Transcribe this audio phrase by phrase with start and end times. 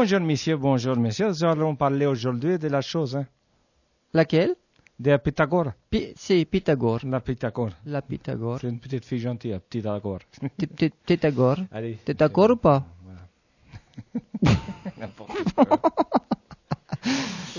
[0.00, 1.28] Bonjour monsieur, bonjour monsieur.
[1.28, 3.26] Nous allons parler aujourd'hui de la chose, hein,
[4.12, 4.56] Laquelle?
[4.98, 5.70] De Pythagore.
[5.88, 6.98] Pi- C'est Pythagore.
[7.04, 7.70] La Pythagore.
[7.86, 8.58] La Pythagore.
[8.60, 10.18] C'est une petite fille gentille, Pythagore.
[10.58, 11.96] T'es- t'es- T'es d'accord Allez.
[12.04, 12.84] T'es d'accord ou pas?
[13.04, 14.56] Voilà.
[14.98, 15.64] N'importe quoi.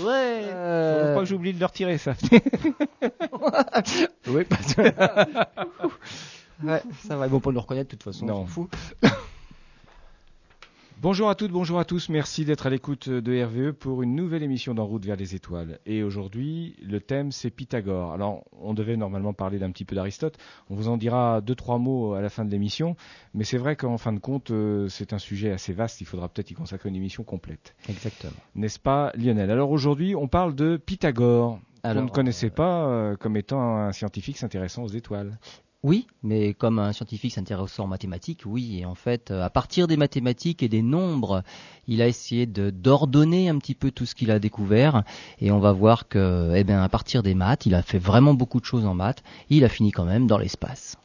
[0.04, 0.42] Ouais.
[0.42, 2.12] Faut pas que j'oublie de le retirer, ça.
[4.28, 4.82] oui, parce que...
[6.66, 8.26] ouais, ça va, ils vont pas nous reconnaître de toute façon.
[8.26, 8.40] Non.
[8.42, 8.70] on s'en fout.
[11.02, 12.08] Bonjour à toutes, bonjour à tous.
[12.08, 15.78] Merci d'être à l'écoute de RVE pour une nouvelle émission d'En route vers les étoiles.
[15.84, 18.12] Et aujourd'hui, le thème c'est Pythagore.
[18.14, 20.38] Alors, on devait normalement parler d'un petit peu d'Aristote.
[20.70, 22.96] On vous en dira deux trois mots à la fin de l'émission,
[23.34, 26.00] mais c'est vrai qu'en fin de compte, euh, c'est un sujet assez vaste.
[26.00, 28.32] Il faudra peut-être y consacrer une émission complète, Exactement.
[28.54, 29.50] n'est-ce pas, Lionel?
[29.50, 31.60] Alors aujourd'hui, on parle de Pythagore.
[31.82, 35.38] Alors, on ne connaissait pas euh, comme étant un scientifique s'intéressant aux étoiles.
[35.82, 39.86] Oui, mais comme un scientifique s'intéressant aux mathématiques, oui, et en fait, euh, à partir
[39.86, 41.42] des mathématiques et des nombres,
[41.86, 45.04] il a essayé de d'ordonner un petit peu tout ce qu'il a découvert,
[45.38, 48.34] et on va voir que, eh bien, à partir des maths, il a fait vraiment
[48.34, 50.96] beaucoup de choses en maths, il a fini quand même dans l'espace.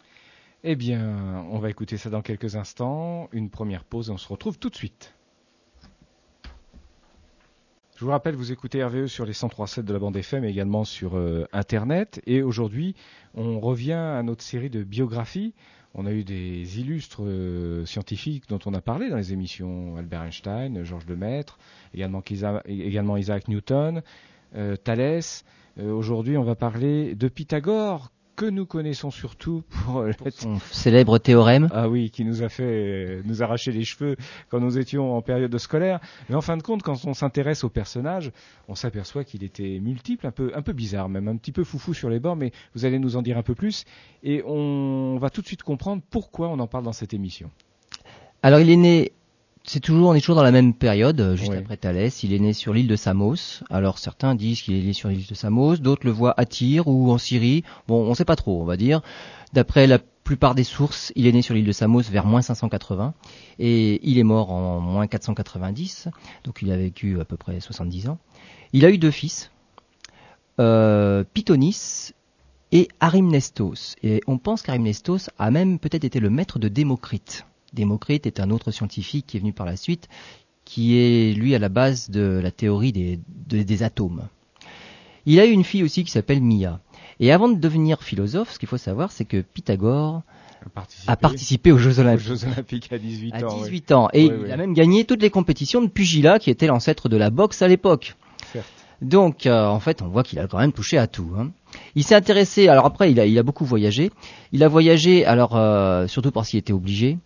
[0.64, 3.30] Eh bien, on va écouter ça dans quelques instants.
[3.32, 5.16] Une première pause et on se retrouve tout de suite.
[8.02, 10.86] Je vous rappelle, vous écoutez RVE sur les 103.7 de la bande FM et également
[10.86, 12.20] sur euh, Internet.
[12.26, 12.96] Et aujourd'hui,
[13.36, 15.54] on revient à notre série de biographies.
[15.94, 20.24] On a eu des illustres euh, scientifiques dont on a parlé dans les émissions Albert
[20.24, 21.60] Einstein, Georges Lemaître,
[21.94, 24.02] également, Isaac Newton,
[24.56, 25.46] euh, Thalès.
[25.80, 28.10] Aujourd'hui, on va parler de Pythagore,
[28.42, 31.70] que nous connaissons surtout pour euh, Pour son célèbre théorème.
[31.72, 34.16] ah oui, qui nous a fait euh, nous arracher les cheveux
[34.50, 36.00] quand nous étions en période scolaire.
[36.28, 38.32] Mais en fin de compte, quand on s'intéresse au personnage,
[38.68, 41.94] on s'aperçoit qu'il était multiple, un peu, un peu bizarre même, un petit peu foufou
[41.94, 43.86] sur les bords, mais vous allez nous en dire un peu plus.
[44.24, 47.52] Et on va tout de suite comprendre pourquoi on en parle dans cette émission.
[48.42, 49.12] Alors il est né,
[49.64, 51.58] c'est toujours, on est toujours dans la même période, euh, juste Oui.
[51.58, 52.24] après Thalès.
[52.24, 53.64] Il est né sur l'île de Samos.
[53.70, 56.88] Alors certains disent qu'il est né sur l'île de Samos, d'autres le voient à Tyr
[56.88, 57.64] ou en Syrie.
[57.88, 59.02] Bon, on sait pas trop, on va dire.
[59.54, 63.14] D'après la plupart des sources, il est né sur l'île de Samos vers moins 580
[63.60, 66.08] et il est mort en moins 490.
[66.44, 68.18] Donc il a vécu à peu près 70 ans.
[68.74, 69.52] Il a eu deux fils,
[70.60, 72.12] euh, Pythonis
[72.72, 73.96] et Arimnestos.
[74.02, 77.46] Et on pense qu'Arimnestos a même peut-être été le maître de Démocrite.
[77.74, 80.10] Démocrite est un autre scientifique qui est venu par la suite,
[80.66, 84.28] qui est lui à la base de la théorie des, de- des atomes.
[85.26, 86.80] Il a eu une fille aussi qui s'appelle Mia.
[87.20, 90.24] Et avant de devenir philosophe, ce qu'il faut savoir, c'est que Pythagore
[91.08, 93.56] a participé aux Jeux aux Olympiques Jeux Olympiques à 18 à ans.
[93.58, 93.64] oui.
[93.64, 94.10] 18 ans.
[94.14, 94.52] Et Ouais, il ouais.
[94.52, 97.68] a même gagné toutes les compétitions de pugilat, qui était l'ancêtre de la boxe à
[97.68, 98.16] l'époque.
[99.02, 101.32] Donc, euh, en fait, on voit qu'il a quand même touché à tout.
[101.36, 101.50] hein.
[101.96, 102.68] Il s'est intéressé.
[102.68, 104.12] Alors après, il a, il a beaucoup voyagé.
[104.52, 107.18] Il a voyagé, alors euh, surtout parce qu'il était obligé,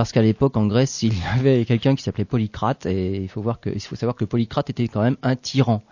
[0.00, 3.42] parce qu'à l'époque en Grèce, il y avait quelqu'un qui s'appelait Polycrate, et il faut
[3.42, 5.82] voir faut savoir que Polycrate était quand même un tyran.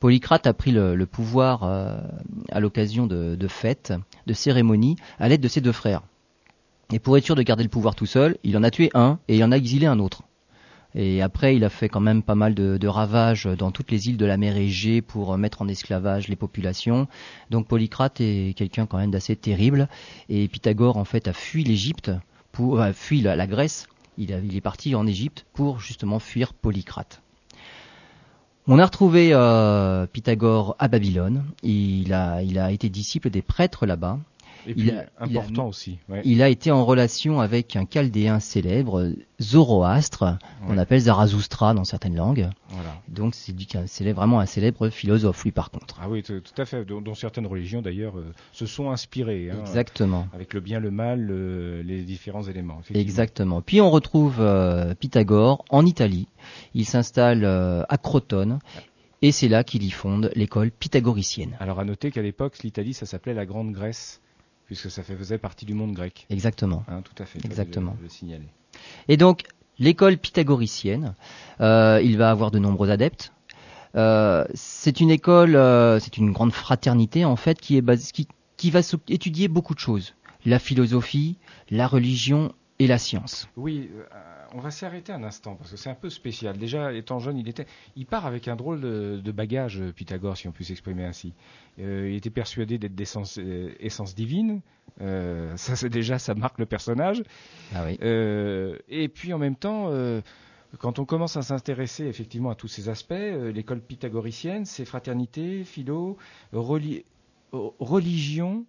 [0.00, 1.96] Polycrate a pris le, pouvoir euh,
[2.50, 3.92] à l'occasion de, de fêtes,
[4.26, 6.02] de cérémonies, à l'aide de ses deux frères.
[6.92, 9.20] Et pour être sûr de garder le pouvoir tout seul, il en a tué un
[9.28, 10.24] et il en a exilé un autre.
[10.96, 14.08] Et après, il a fait quand même pas mal de, de ravages dans toutes les
[14.08, 17.06] îles de la mer Égée pour euh, mettre en esclavage les populations.
[17.50, 19.88] Donc Polycrate est quelqu'un quand même d'assez terrible.
[20.28, 22.10] Et Pythagore, en fait, a fui l'Égypte,
[22.52, 23.86] pour, a fui la, Grèce.
[24.18, 27.22] Il, est parti en Égypte pour justement fuir Polycrate.
[28.68, 31.44] On a retrouvé euh, Pythagore à Babylone.
[31.62, 34.20] Il a, il a été disciple des prêtres là-bas.
[34.66, 35.98] Et Il puis, a- il a- important aussi.
[36.08, 36.22] ouais.
[36.24, 40.78] Il a été en relation avec un chaldéen célèbre, Zoroastre, qu'on Ouais.
[40.78, 42.48] appelle Zarathustra dans certaines langues.
[42.68, 42.94] Voilà.
[43.08, 45.96] Donc c'est vraiment un célèbre philosophe, lui par contre.
[46.00, 46.84] Ah oui, tout à fait.
[46.84, 49.50] Dont, dont certaines religions d'ailleurs euh, se sont inspirées.
[49.50, 50.26] hein, Exactement.
[50.32, 52.80] Avec le bien, le mal, le- les différents éléments.
[52.94, 53.60] Exactement.
[53.62, 56.28] Puis on retrouve euh, Pythagore en Italie.
[56.74, 58.58] Il s'installe euh, à Crotone.
[59.24, 61.56] Et c'est là qu'il y fonde l'école pythagoricienne.
[61.60, 64.20] Alors à noter qu'à l'époque, l'Italie, ça s'appelait la Grande Grèce,
[64.72, 66.26] puisque ça faisait partie du monde grec.
[66.30, 66.82] Exactement.
[66.88, 67.44] Hein, tout à fait.
[67.44, 67.94] Exactement.
[67.98, 68.48] Le, le signaler.
[69.06, 69.42] Et donc,
[69.78, 71.14] l'école pythagoricienne,
[71.60, 73.34] euh, il va avoir de nombreux adeptes.
[73.96, 78.26] Euh, c'est une école, euh, c'est une grande fraternité en fait qui est qui,
[78.56, 80.14] qui va étudier beaucoup de choses
[80.46, 81.36] la philosophie,
[81.70, 82.52] la religion
[82.82, 83.48] et la science.
[83.56, 84.04] Oui, euh,
[84.54, 86.56] on va s'arrêter un instant parce que c'est un peu spécial.
[86.58, 90.48] Déjà, étant jeune, il était, il part avec un drôle de, de bagage, Pythagore, si
[90.48, 91.32] on peut s'exprimer ainsi.
[91.78, 94.60] Euh, il était persuadé d'être d'essence euh, essence divine.
[94.98, 97.22] Ça, c'est déjà, ça marque le personnage.
[97.74, 97.98] Ah oui.
[98.88, 99.90] Et puis en même temps,
[100.78, 105.64] quand on commence à s'intéresser effectivement à tous ces aspects, euh, l'école pythagoricienne, c'est fraternité,
[105.64, 106.16] philo,
[106.52, 107.04] reli-
[107.52, 108.64] religion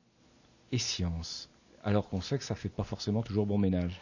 [0.71, 1.49] et science.
[1.83, 3.99] Alors qu'on sait que ça fait pas forcément toujours bon ménage.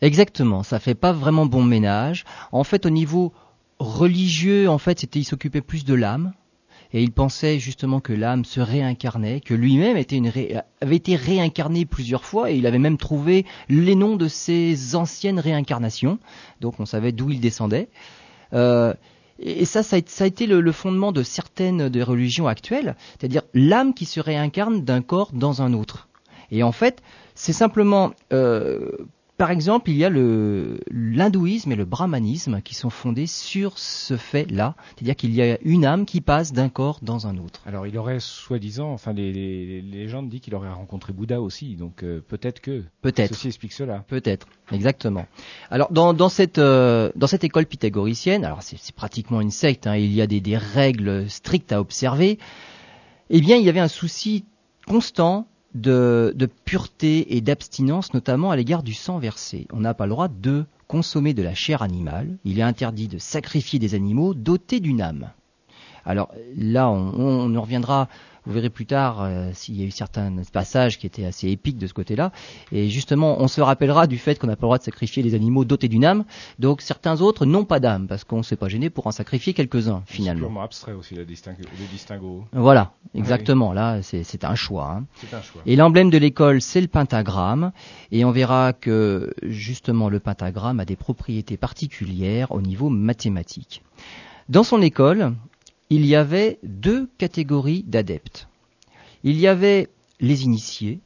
[0.00, 2.24] Exactement, ça fait pas vraiment bon ménage.
[2.52, 3.32] En fait, au niveau
[3.78, 6.32] religieux, en fait, c'était il s'occupait plus de l'âme.
[6.92, 9.96] Et il pensait justement que l'âme se réincarnait, que lui-même
[10.80, 15.38] avait été réincarné plusieurs fois, et il avait même trouvé les noms de ses anciennes
[15.38, 16.18] réincarnations,
[16.60, 17.88] donc on savait d'où il descendait.
[18.54, 18.92] Euh,
[19.38, 24.04] et ça, ça a, été le, fondement de certaines des religions actuelles, c'est-à-dire l'âme qui
[24.04, 26.09] se réincarne d'un corps dans un autre.
[26.50, 27.02] Et en fait,
[27.34, 28.90] c'est simplement euh,
[29.40, 34.74] par exemple, il y a l'hindouisme et le brahmanisme qui sont fondés sur ce fait-là,
[34.94, 37.62] c'est-à-dire qu'il y a une âme qui passe d'un corps dans un autre.
[37.64, 42.02] Alors, il aurait soi-disant, enfin, les, les, légendes disent qu'il aurait rencontré Bouddha aussi, donc
[42.02, 44.04] euh, peut-être que peut-être ceci explique cela.
[44.08, 45.24] Peut-être, exactement.
[45.70, 50.12] Alors, dans, cette euh, dans cette école pythagoricienne, alors c'est pratiquement une secte, hein, il
[50.12, 52.38] y a des, des règles strictes à observer.
[53.30, 54.44] Eh bien, il y avait un souci
[54.86, 56.34] constant de,
[56.64, 59.66] pureté et d'abstinence, notamment à l'égard du sang versé.
[59.72, 62.36] On n'a pas le droit de consommer de la chair animale.
[62.44, 65.30] Il est interdit de sacrifier des animaux dotés d'une âme.
[66.04, 68.08] Alors là, on, on reviendra
[68.46, 71.78] vous verrez plus tard euh, s'il y a eu certains passages qui étaient assez épiques
[71.78, 72.32] de ce côté-là.
[72.72, 75.34] Et justement, on se rappellera du fait qu'on n'a pas le droit de sacrifier les
[75.34, 76.24] animaux dotés d'une âme.
[76.58, 79.52] Donc certains autres n'ont pas d'âme parce qu'on ne s'est pas gêné pour en sacrifier
[79.52, 80.40] quelques-uns finalement.
[80.40, 82.44] C'est purement abstrait aussi le, distinguo.
[82.52, 83.72] Voilà, exactement.
[83.72, 84.96] Là, c'est un choix.
[84.96, 85.04] Hein.
[85.16, 85.62] C'est un choix.
[85.66, 87.72] Et l'emblème de l'école, c'est le pentagramme.
[88.10, 93.82] Et on verra que justement le pentagramme a des propriétés particulières au niveau mathématique.
[94.48, 95.34] Dans son école,
[95.90, 98.48] il y avait deux catégories d'adeptes.
[99.24, 99.88] Il y avait
[100.20, 101.00] les initiés,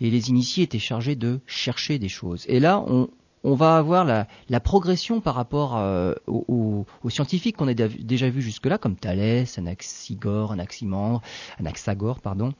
[0.00, 2.44] et les initiés étaient chargés de chercher des choses.
[2.48, 3.08] Et là, on,
[3.54, 8.96] va avoir la, progression par rapport euh, aux, scientifiques qu'on a déjà vus jusque-là, comme
[8.96, 11.20] Thalès, Anaxigore, Anaximandre,
[11.58, 12.54] Anaxagore, pardon,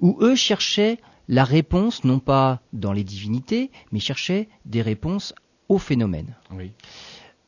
[0.00, 5.34] où eux cherchaient la réponse non pas dans les divinités, mais cherchaient des réponses
[5.68, 6.34] aux phénomènes.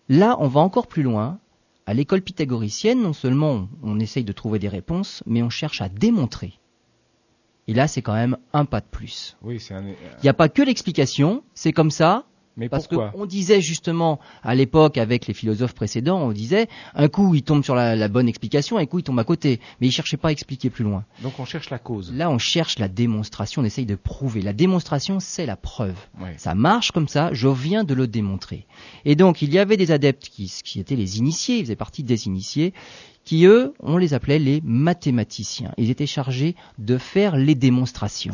[0.08, 1.38] Là, on va encore plus loin
[1.86, 5.88] à l'école pythagoricienne, non seulement on essaye de trouver des réponses, mais on cherche à
[5.88, 6.54] démontrer.
[7.68, 9.36] Et là, c'est quand même un pas de plus.
[9.46, 12.24] Il n'y a pas que l'explication, c'est comme ça,
[12.56, 17.34] mais Parce qu'on disait justement à l'époque avec les philosophes précédents, on disait un coup
[17.34, 20.16] il tombe sur la, bonne explication, un coup il tombe à côté, mais il cherchait
[20.16, 21.04] pas à expliquer plus loin.
[21.22, 22.12] Donc on cherche la cause.
[22.12, 24.42] Là on cherche la démonstration, on essaye de prouver.
[24.42, 25.96] La démonstration c'est la preuve.
[26.36, 28.66] Ça marche comme ça, je viens de le démontrer.
[29.04, 32.02] Et donc il y avait des adeptes qui, qui étaient les initiés, ils faisaient partie
[32.02, 32.74] des initiés,
[33.24, 35.72] qui eux, on les appelait les mathématiciens.
[35.78, 38.32] Ils étaient chargés de faire les démonstrations.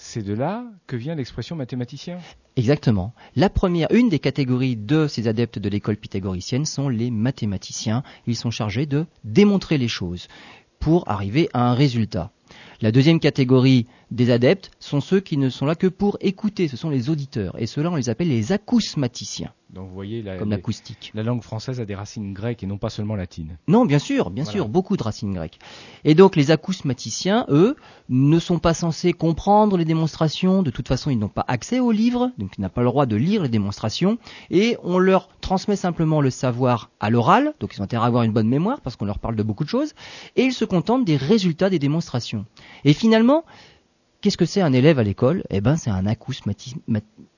[0.00, 2.18] C'est de là que vient l'expression mathématicien
[2.54, 3.12] Exactement.
[3.34, 8.04] La première, une des catégories de ces adeptes de l'école pythagoricienne sont les mathématiciens.
[8.28, 10.28] Ils sont chargés de démontrer les choses
[10.78, 12.30] pour arriver à un résultat.
[12.80, 16.76] La deuxième catégorie des adeptes sont ceux qui ne sont là que pour écouter, ce
[16.76, 19.52] sont les auditeurs, et ceux-là on les appelle les acousmaticiens.
[19.70, 21.10] Donc vous voyez, la, comme l'acoustique.
[21.14, 23.58] La langue française a des racines grecques et non pas seulement latines.
[23.68, 25.58] Non, bien sûr, bien sûr, beaucoup de racines grecques.
[26.04, 27.76] Et donc les acousmaticiens, eux,
[28.08, 30.62] ne sont pas censés comprendre les démonstrations.
[30.62, 33.04] De toute façon, ils n'ont pas accès aux livres, donc ils n'ont pas le droit
[33.04, 34.16] de lire les démonstrations.
[34.50, 38.22] Et on leur transmet simplement le savoir à l'oral, donc ils ont intérêt à avoir
[38.22, 39.92] une bonne mémoire parce qu'on leur parle de beaucoup de choses.
[40.36, 42.46] Et ils se contentent des résultats des démonstrations.
[42.86, 43.44] Et finalement,
[44.20, 45.44] qu'est-ce que c'est un élève à l'école?
[45.50, 46.04] Eh ben, c'est un,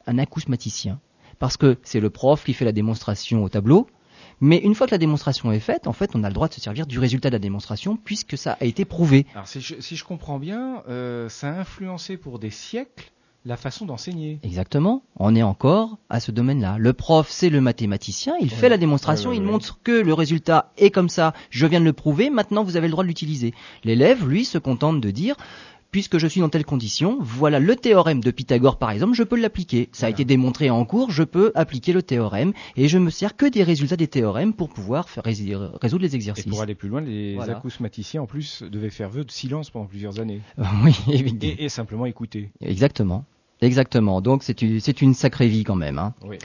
[0.06, 1.00] un acousmaticien
[1.38, 3.88] parce que c'est le prof qui fait la démonstration au tableau.
[4.40, 6.54] Mais une fois que la démonstration est faite, en fait, on a le droit de
[6.54, 9.26] se servir du résultat de la démonstration puisque ça a été prouvé.
[9.34, 13.12] Alors, si je, comprends bien, euh, ça a influencé pour des siècles
[13.46, 14.38] la façon d'enseigner.
[14.42, 15.02] Exactement.
[15.16, 16.76] On est encore à ce domaine-là.
[16.78, 18.34] Le prof, c'est le mathématicien.
[18.40, 19.32] Il fait la démonstration.
[19.32, 21.32] il montre que le résultat est comme ça.
[21.49, 22.28] Je viens de le prouver.
[22.28, 23.54] Maintenant, vous avez le droit de l'utiliser.
[23.82, 25.37] L'élève, lui, se contente de dire
[25.90, 29.37] puisque je suis dans telle condition, voilà le théorème de Pythagore par exemple, je peux
[29.37, 29.88] l'appliquer.
[29.92, 33.37] Ça a été démontré en cours, je peux appliquer le théorème et je me sers
[33.37, 36.47] que des résultats des théorèmes pour pouvoir faire résoudre les exercices.
[36.47, 39.87] Et pour aller plus loin, les acousmaticiens en plus devaient faire vœu de silence pendant
[39.87, 40.40] plusieurs années.
[40.85, 41.54] oui, évidemment.
[41.59, 42.50] Et, simplement écouter.
[42.61, 43.25] Exactement.
[43.61, 44.20] Exactement.
[44.20, 45.99] Donc c'est une, une, sacrée vie quand même.
[45.99, 46.14] Hein.
[46.23, 46.38] Oui.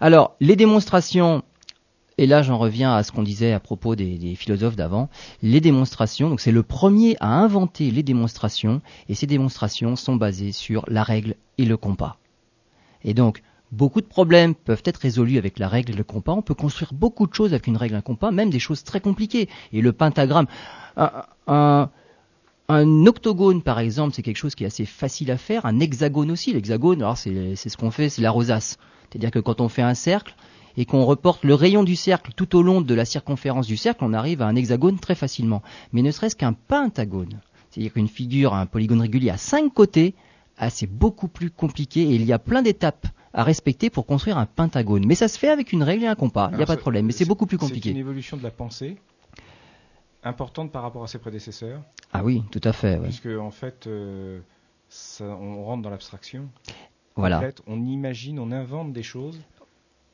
[0.00, 1.42] Alors les démonstrations
[2.20, 5.08] et là, j'en reviens à ce qu'on disait à propos des, philosophes d'avant.
[5.42, 10.52] Les démonstrations, donc c'est le premier à inventer les démonstrations, et ces démonstrations sont basées
[10.52, 12.18] sur la règle et le compas.
[13.04, 16.32] Et donc, beaucoup de problèmes peuvent être résolus avec la règle et le compas.
[16.32, 18.84] On peut construire beaucoup de choses avec une règle et un compas, même des choses
[18.84, 19.48] très compliquées.
[19.72, 20.46] Et le pentagramme,
[20.98, 21.88] un,
[22.68, 25.64] un octogone, par exemple, c'est quelque chose qui est assez facile à faire.
[25.64, 26.52] Un hexagone aussi.
[26.52, 28.76] L'hexagone, alors c'est ce qu'on fait, c'est la rosace.
[29.08, 30.34] C'est-à-dire que quand on fait un cercle,
[30.80, 34.02] et qu'on reporte le rayon du cercle tout au long de la circonférence du cercle,
[34.02, 35.62] on arrive à un hexagone très facilement.
[35.92, 40.14] Mais ne serait-ce qu'un pentagone, c'est-à-dire qu'une figure, un polygone régulier à cinq côtés,
[40.56, 44.38] ah, c'est beaucoup plus compliqué et il y a plein d'étapes à respecter pour construire
[44.38, 45.04] un pentagone.
[45.06, 46.80] Mais ça se fait avec une règle et un compas, il n'y a pas de
[46.80, 47.90] problème, mais c'est beaucoup plus C'est une compliqué.
[47.98, 48.96] évolution de la pensée
[50.22, 51.82] importante par rapport à ses prédécesseurs,
[52.12, 52.96] Ah oui, tout à fait.
[52.98, 53.04] ouais.
[53.04, 54.40] puisque en fait, euh,
[54.88, 56.48] ça- on rentre dans l'abstraction.
[57.16, 57.36] Voilà.
[57.36, 57.62] complète.
[57.66, 59.38] On imagine, on invente des choses,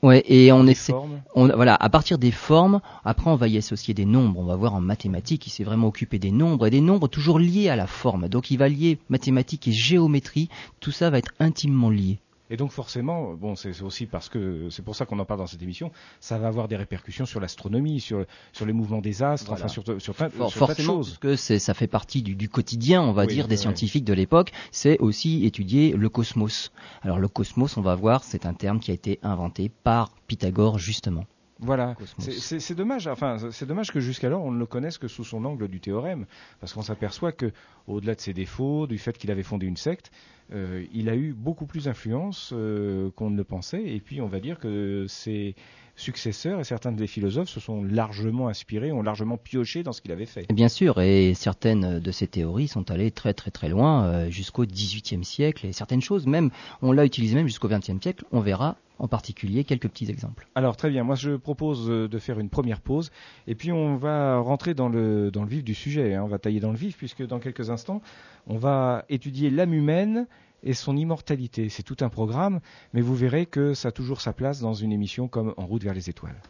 [0.02, 0.92] Ouais, et on essaie.
[1.34, 4.38] On, voilà, à partir des formes, après on va y associer des nombres.
[4.38, 7.38] On va voir en mathématiques, il s'est vraiment occupé des nombres et des nombres toujours
[7.38, 8.28] liés à la forme.
[8.28, 10.48] Donc il va lier mathématiques et géométrie.
[10.80, 12.18] Tout ça va être intimement lié.
[12.50, 15.46] Et donc forcément, bon, c'est aussi parce que c'est pour ça qu'on en parle dans
[15.46, 19.46] cette émission, ça va avoir des répercussions sur l'astronomie, sur sur les mouvements des astres,
[19.48, 19.64] Voilà.
[19.64, 21.08] enfin sur sur plein, For- sur plein de choses.
[21.08, 23.60] parce que c'est- ça fait partie du, du quotidien, on va Oui, dire, des oui,
[23.62, 24.52] scientifiques de l'époque.
[24.70, 26.70] C'est aussi étudier le cosmos.
[27.02, 30.78] Alors le cosmos, on va voir, c'est un terme qui a été inventé par Pythagore
[30.78, 31.24] justement.
[31.58, 33.06] Voilà, c'est- c'est c'est dommage.
[33.06, 36.26] Enfin, c'est dommage que jusqu'alors on ne le connaisse que sous son angle du théorème,
[36.60, 37.50] parce qu'on s'aperçoit que,
[37.86, 40.10] au-delà de ses défauts, du fait qu'il avait fondé une secte,
[40.52, 43.82] euh, il a eu beaucoup plus d'influence euh, qu'on ne le pensait.
[43.82, 45.54] Et puis, on va dire que ses
[45.96, 50.12] successeurs et certains des philosophes se sont largement inspirés, ont largement pioché dans ce qu'il
[50.12, 50.46] avait fait.
[50.52, 54.64] Bien sûr, et certaines de ces théories sont allées très très très loin, euh, jusqu'au
[54.64, 56.50] XVIIIe siècle, et certaines choses même,
[56.82, 58.24] on l'a utilisé même jusqu'au XXe siècle.
[58.32, 60.46] On verra en particulier quelques petits exemples.
[60.54, 63.10] Alors très bien, moi je propose euh, de faire une première pause
[63.46, 66.22] et puis on va rentrer dans le, dans le vif du sujet, hein.
[66.24, 68.00] on va tailler dans le vif puisque dans quelques instants
[68.46, 70.26] on va étudier l'âme humaine
[70.66, 71.68] et son immortalité.
[71.68, 72.60] C'est tout un programme,
[72.92, 75.84] mais vous verrez que ça a toujours sa place dans une émission comme En route
[75.84, 76.40] vers les étoiles.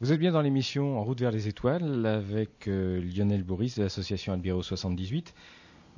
[0.00, 3.82] Vous êtes bien dans l'émission En route vers les étoiles avec euh, Lionel Boris de
[3.82, 5.34] l'association Albiro 78.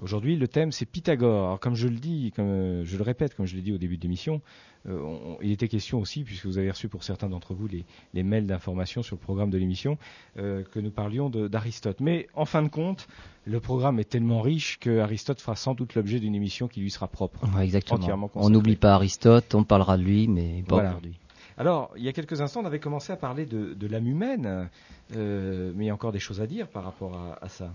[0.01, 1.45] Aujourd'hui, le thème c'est Pythagore.
[1.47, 3.79] Alors, comme je le dis, comme euh, je le répète, comme je l'ai dit au
[3.79, 4.41] début de l'émission,
[4.89, 7.85] euh, on- il était question aussi, puisque vous avez reçu pour certains d'entre vous les,
[8.15, 9.99] les mails d'information sur le programme de l'émission,
[10.39, 12.01] euh, que nous parlions d'Aristote.
[12.01, 13.07] Mais en fin de compte,
[13.45, 16.91] le programme est tellement riche que Aristote fera sans doute l'objet d'une émission qui lui
[16.91, 17.39] sera propre.
[17.57, 18.29] Ouais, exactement.
[18.35, 20.89] On n'oublie pas Aristote, on parlera de lui, mais pas Voilà.
[20.91, 21.17] aujourd'hui.
[21.59, 24.69] Alors, il y a quelques instants, on avait commencé à parler de, de l'âme humaine,
[25.15, 27.73] euh, mais il y a encore des choses à dire par rapport à, à ça.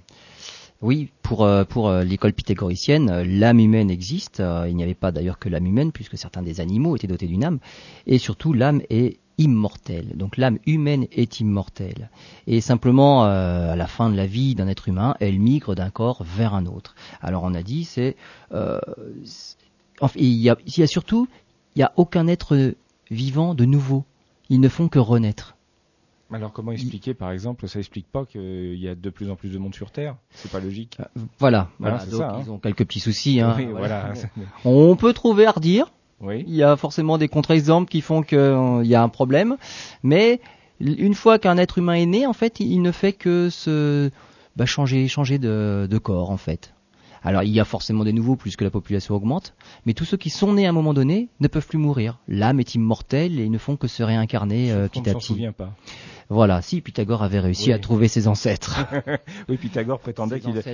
[0.81, 4.43] Oui, pour, euh, euh, l'école pythagoricienne, euh, l'âme humaine existe.
[4.67, 7.43] Il n'y avait pas d'ailleurs que l'âme humaine, puisque certains des animaux étaient dotés d'une
[7.43, 7.59] âme.
[8.05, 10.15] Et surtout, l'âme est immortelle.
[10.15, 12.09] Donc l'âme humaine est immortelle.
[12.47, 16.23] Et simplement, à la fin de la vie d'un être humain, elle migre d'un corps
[16.23, 16.95] vers un autre.
[17.21, 18.15] Alors on a dit, c'est...
[19.23, 19.57] C'est-
[19.99, 21.27] en fait, il, y a, il y a surtout,
[21.75, 22.75] il n'y a aucun être
[23.11, 24.05] vivant de nouveau.
[24.49, 25.56] Ils ne font que renaître.
[26.33, 29.49] Alors, comment expliquer, par exemple, ça explique pas qu'il y a de plus en plus
[29.49, 30.15] de monde sur Terre?
[30.31, 30.97] C'est pas logique.
[31.39, 32.05] Voilà, Voilà, voilà.
[32.05, 32.41] donc ça, hein.
[32.45, 33.39] ils ont quelques petits soucis.
[33.39, 34.13] Hein, oui, voilà.
[34.65, 35.91] On peut trouver à redire.
[36.19, 36.43] oui.
[36.47, 39.55] Il y a forcément des contre-exemples qui font qu'il y a un problème,
[40.03, 40.41] mais
[40.81, 44.11] une fois qu'un être humain est né, en fait, il ne fait que se
[44.57, 46.73] bah, changer, changer de, de corps, en fait.
[47.23, 49.53] Alors, il y a forcément des nouveaux puisque la population augmente,
[49.85, 52.19] mais tous ceux qui sont nés à un moment donné ne peuvent plus mourir.
[52.27, 55.25] L'âme est immortelle et ils ne font que se réincarner euh, petit à petit.
[55.27, 55.73] souvient pas.
[56.29, 57.73] Voilà, si Pythagore avait réussi Oui.
[57.73, 58.77] à trouver ses ancêtres.
[59.49, 60.65] Oui, Pythagore prétendait qu'il avait,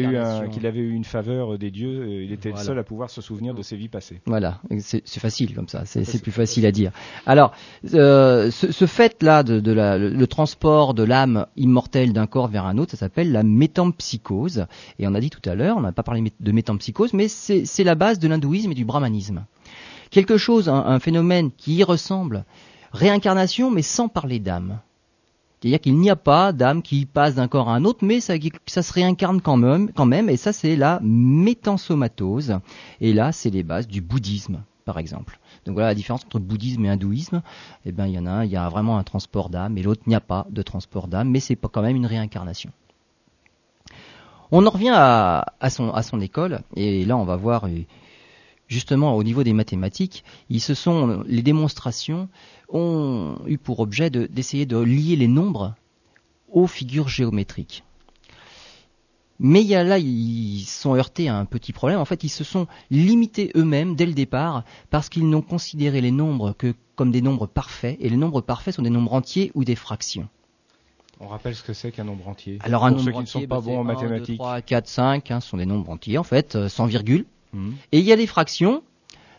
[0.00, 0.48] eu un- réincarnation.
[0.50, 2.02] qu'il avait eu une faveur des dieux.
[2.02, 2.62] euh, Il était Voilà.
[2.62, 4.20] le seul à pouvoir se souvenir de ses vies passées.
[4.26, 6.92] Voilà, c'est facile comme ça, c'est plus facile à dire.
[7.26, 7.52] Alors,
[7.94, 12.46] euh, ce, ce fait-là de, de la, le, le transport de l'âme immortelle d'un corps
[12.48, 14.66] vers un autre, ça s'appelle la métampsychose.
[15.00, 17.64] Et on a dit tout à l'heure, on n'a pas parlé de métampsychose, mais c'est
[17.64, 19.44] c'est la base de l'hindouisme et du brahmanisme.
[20.10, 22.44] Quelque chose, un, un phénomène qui y ressemble,
[22.92, 24.78] réincarnation, mais sans parler d'âme.
[25.62, 28.34] C'est-à-dire qu'il n'y a pas d'âme qui passe d'un corps à un autre, mais ça,
[28.36, 32.58] se réincarne quand même, et ça c'est la métansomatose.
[33.00, 35.38] Et là, c'est les bases du bouddhisme, par exemple.
[35.64, 37.42] Donc voilà la différence entre bouddhisme et hindouisme.
[37.86, 39.82] Eh ben, il y en a un, il y a vraiment un transport d'âme, et
[39.82, 42.72] l'autre, il n'y a pas de transport d'âme, mais c'est quand même une réincarnation.
[44.50, 47.68] On en revient à, son, école, et là, on va voir,
[48.72, 52.28] justement, au niveau des mathématiques, ils se sont, les démonstrations
[52.68, 55.74] ont eu pour objet de- d'essayer de, lier les nombres
[56.50, 57.84] aux figures géométriques.
[59.38, 61.98] Mais il y a là, ils sont heurtés à un petit problème.
[61.98, 66.12] En fait, ils se sont limités eux-mêmes dès le départ parce qu'ils n'ont considéré les
[66.12, 67.96] nombres que comme des nombres parfaits.
[68.00, 70.28] Et les nombres parfaits sont des nombres entiers ou des fractions.
[71.18, 72.58] On rappelle ce que c'est qu'un nombre entier.
[72.62, 73.94] Alors un Pour nombre ceux qui ne entier, sont pas bah, bons en c'est 1,
[73.94, 74.38] 2, mathématiques.
[74.38, 77.26] 3, 4, 5, hein, ce sont des nombres entiers en fait, euh, sans virgule.
[77.92, 78.82] Et il y a les fractions.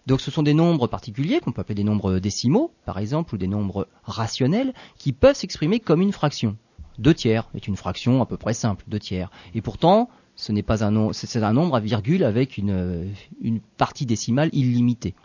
[0.06, 3.38] Donc ce sont des nombres particuliers qu'on peut appeler des nombres décimaux, par exemple, ou
[3.38, 6.58] des nombres rationnels, qui peuvent s'exprimer comme une fraction.
[7.00, 9.32] Deux tiers est une fraction à peu près simple, deux tiers.
[9.56, 13.60] Et pourtant, ce n'est pas un nombre, c'est un nombre à virgule avec une, une
[13.78, 15.16] partie décimale illimitée.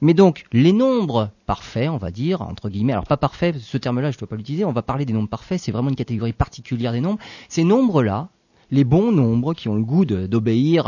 [0.00, 4.10] Mais donc, les nombres parfaits, on va dire, entre guillemets, alors pas parfaits, ce terme-là,
[4.10, 6.32] je ne dois pas l'utiliser, on va parler des nombres parfaits, c'est vraiment une catégorie
[6.32, 7.20] particulière des nombres.
[7.48, 8.28] Ces nombres-là,
[8.72, 10.86] les bons nombres qui ont le goût d'obéir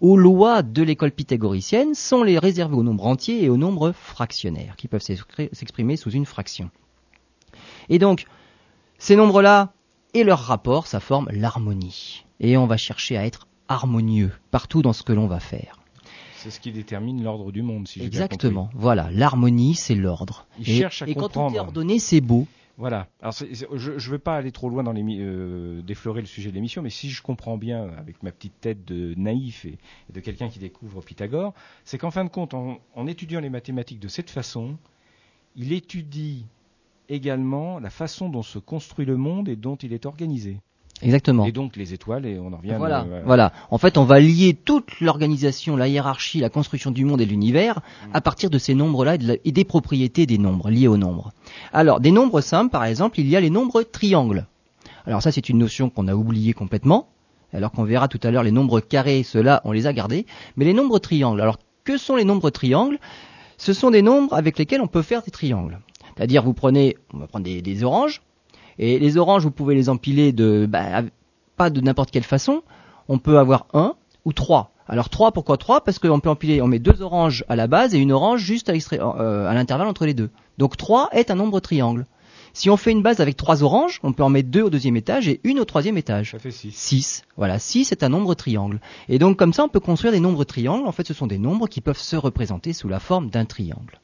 [0.00, 4.74] aux lois de l'école pythagoricienne sont les réservés aux nombres entiers et aux nombres fractionnaires,
[4.76, 6.70] qui peuvent s'expri- s'exprimer sous une fraction.
[7.90, 8.24] Et donc,
[8.98, 9.72] ces nombres-là
[10.14, 12.24] et leur rapport, ça forme l'harmonie.
[12.40, 15.78] Et on va chercher à être harmonieux partout dans ce que l'on va faire.
[16.36, 18.70] C'est ce qui détermine l'ordre du monde, si j'ai bien Exactement.
[18.72, 20.46] Voilà, l'harmonie, c'est l'ordre.
[20.60, 21.56] Et, cherche à et quand tout comprendre.
[21.56, 22.46] est ordonné, c'est beau.
[22.78, 23.08] Voilà.
[23.20, 26.54] Alors, je ne veux pas aller trop loin dans l'émi- euh, déflorer le sujet de
[26.54, 29.78] l'émission, mais si je comprends bien, avec ma petite tête de naïf et,
[30.12, 31.54] de quelqu'un qui découvre Pythagore,
[31.84, 34.78] c'est qu'en fin de compte, en étudiant les mathématiques de cette façon,
[35.56, 36.46] il étudie
[37.08, 40.60] également la façon dont se construit le monde et dont il est organisé.
[41.02, 41.44] Exactement.
[41.44, 42.74] Et donc les étoiles, et on en revient.
[42.76, 43.52] Voilà, euh, voilà.
[43.70, 47.30] En fait, on va lier toute l'organisation, la hiérarchie, la construction du monde et de
[47.30, 47.80] l'univers
[48.12, 50.96] à partir de ces nombres-là et, de la- et des propriétés des nombres liés aux
[50.96, 51.32] nombres.
[51.72, 54.46] Alors, des nombres simples, par exemple, il y a les nombres triangles.
[55.06, 57.08] Alors ça, c'est une notion qu'on a oubliée complètement,
[57.52, 60.26] alors qu'on verra tout à l'heure les nombres carrés, ceux-là, on les a gardés.
[60.56, 62.98] Mais les nombres triangles, alors que sont les nombres triangles?
[63.56, 65.80] Ce sont des nombres avec lesquels on peut faire des triangles.
[66.16, 68.20] C'est-à-dire, vous prenez, on va prendre des, des oranges,
[68.78, 71.02] et les oranges, vous pouvez les empiler de, bah,
[71.56, 72.62] pas de n'importe quelle façon.
[73.08, 73.94] On peut avoir un
[74.24, 74.72] ou trois.
[74.86, 75.82] Alors trois, pourquoi trois?
[75.82, 78.70] Parce qu'on peut empiler, on met deux oranges à la base et une orange juste
[78.70, 80.30] à, euh, à l'intervalle entre les deux.
[80.56, 82.06] Donc trois est un nombre triangle.
[82.54, 84.96] Si on fait une base avec trois oranges, on peut en mettre deux au deuxième
[84.96, 86.32] étage et une au troisième étage.
[86.32, 86.72] Ça fait 6.
[86.72, 87.22] 6.
[87.36, 88.80] Voilà, 6 est un nombre triangle.
[89.08, 90.86] Et donc comme ça, on peut construire des nombres triangles.
[90.86, 94.00] En fait, ce sont des nombres qui peuvent se représenter sous la forme d'un triangle.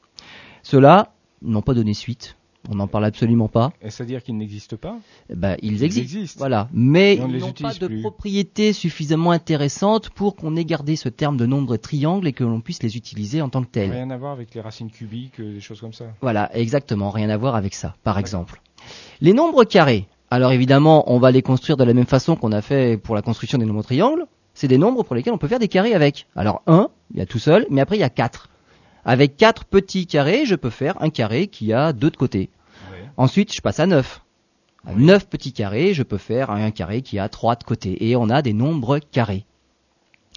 [0.63, 2.37] Ceux-là n'ont pas donné suite.
[2.69, 3.71] On n'en parle absolument pas.
[3.87, 4.97] C'est-à-dire qu'ils n'existent pas?
[5.33, 6.17] Ben, ils Ils existent.
[6.17, 6.39] existent.
[6.39, 6.67] Voilà.
[6.73, 8.01] Mais ils n'ont pas de plus.
[8.01, 12.61] propriétés suffisamment intéressantes pour qu'on ait gardé ce terme de nombre triangle et que l'on
[12.61, 13.91] puisse les utiliser en tant que tels.
[13.91, 16.05] Rien à voir avec les racines cubiques, euh, des choses comme ça.
[16.21, 18.61] Voilà, exactement, rien à voir avec ça, par exemple.
[19.21, 20.07] Les nombres carrés.
[20.31, 23.21] Alors évidemment, on va les construire de la même façon qu'on a fait pour la
[23.21, 24.25] construction des nombres triangles.
[24.53, 26.27] C'est des nombres pour lesquels on peut faire des carrés avec.
[26.35, 28.49] Alors 1, il y a tout seul, mais après il y a 4.
[29.05, 32.49] Avec 4 petits carrés, je peux faire un carré qui a deux de côté.
[32.91, 33.05] Ouais.
[33.17, 34.21] Ensuite, je passe à 9.
[34.85, 35.03] À Oui.
[35.03, 38.09] 9 petits carrés, je peux faire un carré qui a 3 de côté.
[38.09, 39.45] Et on a des nombres carrés.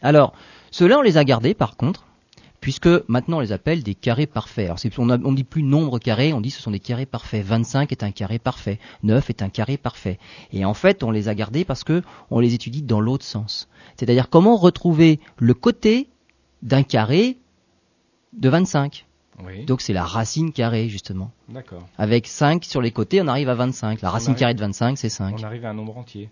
[0.02, 0.34] Alors,
[0.70, 2.04] ceux-là, on les a gardés par contre,
[2.60, 4.66] puisque maintenant on les appelle des carrés parfaits.
[4.66, 7.44] Alors, on ne dit plus nombre carré, on dit ce sont des carrés parfaits.
[7.44, 10.18] 25 est un carré parfait, 9 est un carré parfait.
[10.52, 13.68] Et en fait, on les a gardés parce que on les étudie dans l'autre sens.
[13.96, 16.08] C'est-à-dire comment retrouver le côté
[16.62, 17.38] d'un carré
[18.32, 19.06] de 25.
[19.44, 19.64] Oui.
[19.64, 21.30] Donc c'est la racine carrée, justement.
[21.48, 21.86] D'accord.
[21.96, 24.00] Avec 5 sur les côtés, on arrive à 25.
[24.02, 25.36] La racine arrive- carrée de 25, c'est 5.
[25.38, 26.28] On arrive à un nombre entier.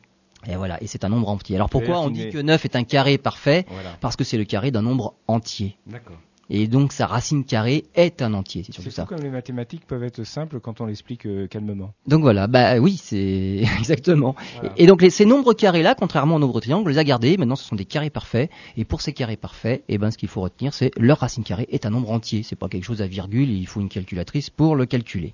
[0.48, 1.56] Et voilà, et c'est un nombre entier.
[1.56, 3.64] Alors pourquoi on dit que 9 est un carré parfait?
[3.70, 3.90] Voilà.
[4.00, 5.76] Parce que c'est le carré d'un nombre entier.
[5.87, 6.16] D'accord.
[6.48, 9.04] Et donc sa racine carrée est un entier, c'est surtout ça.
[9.04, 11.92] comme les mathématiques peuvent être simples quand on l'explique euh, calmement.
[12.06, 14.37] Donc voilà, bah oui, c'est exactement.
[14.61, 14.72] Voilà.
[14.76, 17.04] Et, et donc les, ces nombres carrés là, contrairement aux nombres triangles, on les a
[17.04, 17.37] gardés.
[17.37, 18.50] Maintenant, ce sont des carrés parfaits.
[18.76, 21.66] Et pour ces carrés parfaits, eh ben, ce qu'il faut retenir, c'est leur racine carrée
[21.70, 22.42] est un nombre entier.
[22.42, 23.50] C'est pas quelque chose à virgule.
[23.50, 25.32] Il faut une calculatrice pour le calculer.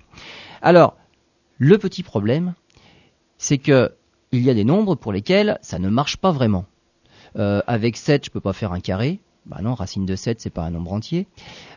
[0.61, 0.97] Alors,
[1.57, 2.53] le petit problème,
[3.37, 3.91] c'est que
[4.31, 6.65] il y a des nombres pour lesquels ça ne marche pas vraiment.
[7.35, 9.19] Euh, avec 7, je peux pas faire un carré.
[9.45, 11.27] Bah non, racine de 7, c'est pas un nombre entier.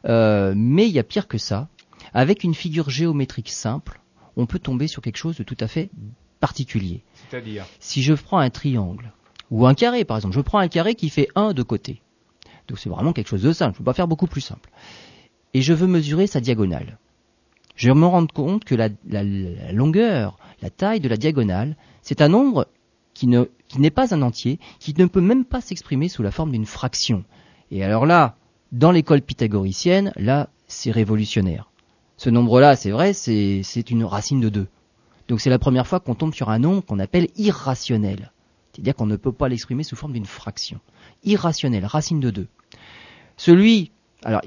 [0.04, 1.68] Euh, mais il y a pire que ça.
[2.14, 4.00] Avec une figure géométrique simple,
[4.36, 5.90] on peut tomber sur quelque chose de tout à fait
[6.40, 7.02] particulier.
[7.30, 9.12] C'est-à-dire Si je prends un triangle,
[9.50, 12.02] ou un carré par exemple, je prends un carré qui fait 1 de côté.
[12.68, 14.70] Donc c'est vraiment quelque chose de simple, je ne peux pas faire beaucoup plus simple.
[15.54, 16.98] Et je veux mesurer sa diagonale.
[17.74, 22.20] Je me rends compte que la, la- la longueur, la taille de la diagonale, c'est
[22.20, 22.68] un nombre
[23.14, 26.30] qui ne qui n'est pas un entier, qui ne peut même pas s'exprimer sous la
[26.30, 27.24] forme d'une fraction.
[27.70, 28.36] Et alors là,
[28.72, 31.70] dans l'école pythagoricienne, là, c'est révolutionnaire.
[32.16, 34.66] Ce nombre-là, c'est vrai, c'est une racine de 2.
[35.28, 38.32] Donc c'est la première fois qu'on tombe sur un nombre qu'on appelle irrationnel.
[38.72, 40.80] C'est-à-dire qu'on ne peut pas l'exprimer sous forme d'une fraction.
[41.24, 42.46] Irrationnel, racine de 2.
[43.36, 43.90] Celui,
[44.22, 44.40] alors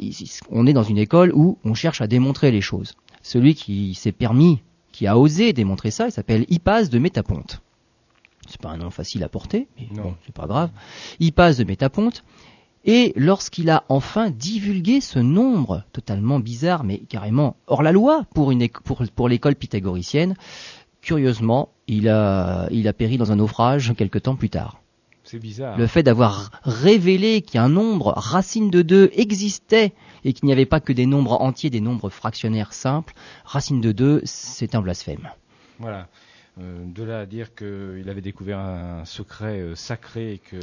[0.50, 2.94] on est dans une école où on cherche à démontrer les choses.
[3.22, 7.62] Celui qui s'est permis, qui a osé démontrer ça, il s'appelle Hippas de Métaponte.
[8.48, 10.04] C'est pas un nom facile à porter, mais Non.
[10.04, 10.72] bon, c'est pas grave.
[11.20, 12.24] Hippas de Métaponte.
[12.86, 18.52] Et lorsqu'il a enfin divulgué ce nombre totalement bizarre, mais carrément hors la loi pour,
[18.52, 20.36] une éco- pour, pour l'école pythagoricienne,
[21.02, 24.80] curieusement, il a, il a péri dans un naufrage quelque temps plus tard.
[25.24, 25.78] C'est bizarre.
[25.78, 30.80] Le fait d'avoir révélé qu'un nombre racine de 2 existait et qu'il n'y avait pas
[30.80, 33.14] que des nombres entiers, des nombres fractionnaires simples,
[33.46, 35.30] racine de 2, c'est un blasphème.
[35.78, 36.08] Voilà.
[36.60, 40.58] Euh, de là à dire qu'il avait découvert un secret euh, sacré et que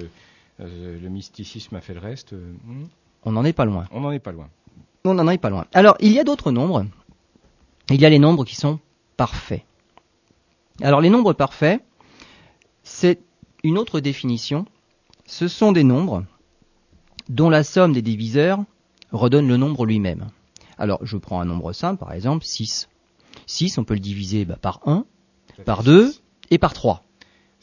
[0.58, 2.86] le mysticisme a fait le reste, euh, hmm,
[3.24, 3.86] On n'en est pas loin.
[3.90, 4.48] on n'en est pas loin.
[5.04, 5.66] On n'en est pas loin.
[5.72, 6.86] Alors, il y a d'autres nombres.
[7.90, 8.80] Il y a les nombres qui sont
[9.16, 9.62] parfaits.
[10.82, 11.82] Alors, les nombres parfaits,
[12.82, 13.20] c'est
[13.62, 14.66] une autre définition,
[15.26, 16.24] ce sont des nombres
[17.28, 18.60] dont la somme des diviseurs
[19.12, 20.28] redonne le nombre lui-même.
[20.78, 22.88] Alors, je prends un nombre simple, par exemple 6.
[23.46, 25.04] 6, on peut le diviser bah, par 1,
[25.56, 26.22] Ça par fait 2 six.
[26.50, 27.02] et par 3.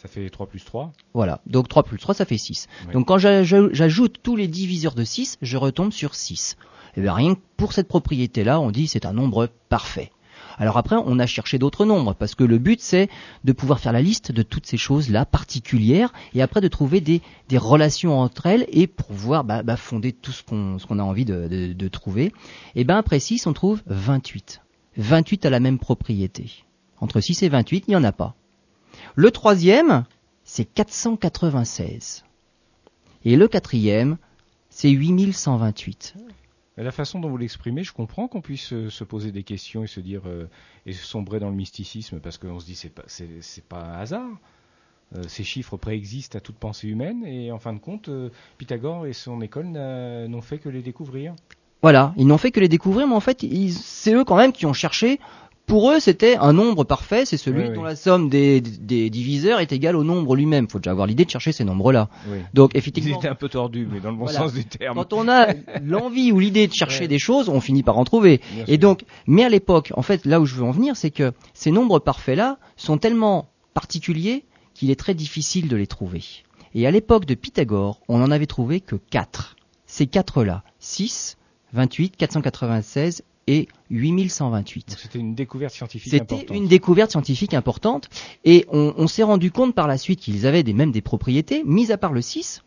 [0.03, 0.91] Ça fait 3 plus 3.
[1.13, 2.67] Voilà, donc 3 plus 3, ça fait 6.
[2.87, 2.93] Oui.
[2.93, 6.57] Donc quand j'a- j'a- j'ajoute tous les diviseurs de 6, je retombe sur 6.
[6.95, 10.11] Et bien rien que pour cette propriété-là, on dit c'est un nombre parfait.
[10.59, 13.09] Alors après, on a cherché d'autres nombres, parce que le but c'est
[13.43, 17.21] de pouvoir faire la liste de toutes ces choses-là particulières, et après de trouver des,
[17.49, 21.47] des relations entre elles, et pouvoir bah, bah, fonder tout ce qu'on a envie de,
[21.47, 22.33] de- de trouver.
[22.75, 24.61] Et bien après 6, on trouve 28.
[24.97, 26.51] 28 a la même propriété.
[26.99, 28.35] Entre 6 et 28, il n'y en a pas.
[29.15, 30.05] Le troisième,
[30.43, 32.23] c'est 496.
[33.25, 34.17] Et le quatrième,
[34.69, 36.15] c'est 8128.
[36.77, 39.83] Mais La façon dont vous l'exprimez, je comprends qu'on puisse euh, se poser des questions
[39.83, 40.49] et se dire euh,
[40.85, 44.29] et sombrer dans le mysticisme parce qu'on se dit c'est pas c'est pas un hasard.
[45.15, 49.05] Euh, ces chiffres préexistent à toute pensée humaine et en fin de compte, euh, Pythagore
[49.05, 51.35] et son école n'ont fait que les découvrir.
[51.81, 54.65] Voilà, ils n'ont fait que les découvrir, mais en fait, c'est eux quand même qui
[54.65, 55.19] ont cherché.
[55.65, 57.75] Pour eux, c'était un nombre parfait, c'est celui Oui, oui.
[57.75, 60.67] dont la somme des, des diviseurs est égale au nombre lui-même.
[60.69, 62.09] faut déjà avoir l'idée de chercher ces nombres-là.
[62.27, 62.39] Oui.
[62.53, 64.39] Donc, effectivement, étaient un peu tordus, mais dans le bon Voilà.
[64.39, 64.95] sens du terme.
[64.95, 68.41] quand on a l'envie ou l'idée de chercher des choses, on finit par en trouver.
[68.53, 68.79] Bien Et sûr.
[68.79, 71.71] donc, mais à l'époque, en fait, là où je veux en venir, c'est que ces
[71.71, 76.23] nombres parfaits-là sont tellement particuliers qu'il est très difficile de les trouver.
[76.75, 79.55] Et à l'époque de Pythagore, on n'en avait trouvé que quatre.
[79.85, 81.37] Ces quatre-là, 6,
[81.73, 84.89] 28, 496 et 8128.
[84.89, 86.55] Donc, C'était une découverte scientifique C'était importante.
[86.57, 88.09] une découverte scientifique importante
[88.45, 91.63] et on, on s'est rendu compte par la suite qu'ils avaient des, même des propriétés,
[91.65, 92.63] mis à part le 6.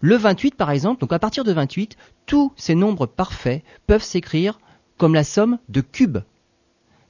[0.00, 4.60] Le 28 par exemple, donc à partir de 28, tous ces nombres parfaits peuvent s'écrire
[4.98, 6.18] comme la somme de cubes.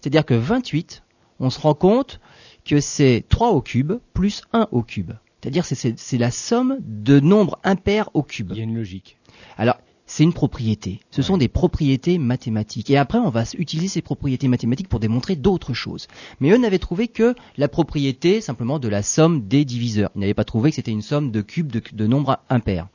[0.01, 1.03] C'est-à-dire que 28,
[1.41, 2.21] on se rend compte
[2.65, 5.13] que c'est 3 au cube plus 1 au cube.
[5.41, 8.51] C'est-à-dire que c'est- c'est c'est la somme de nombres impairs au cube.
[8.53, 9.17] Il y a une logique.
[9.59, 9.77] Alors,
[10.07, 11.01] c'est une propriété.
[11.11, 11.39] Ce sont Ouais.
[11.41, 12.91] des propriétés mathématiques.
[12.91, 16.07] Et après, on va utiliser ces propriétés mathématiques pour démontrer d'autres choses.
[16.41, 20.11] Mais eux n'avaient trouvé que la propriété simplement de la somme des diviseurs.
[20.15, 22.87] Ils n'avaient pas trouvé que c'était une somme de cubes de, de nombres impairs.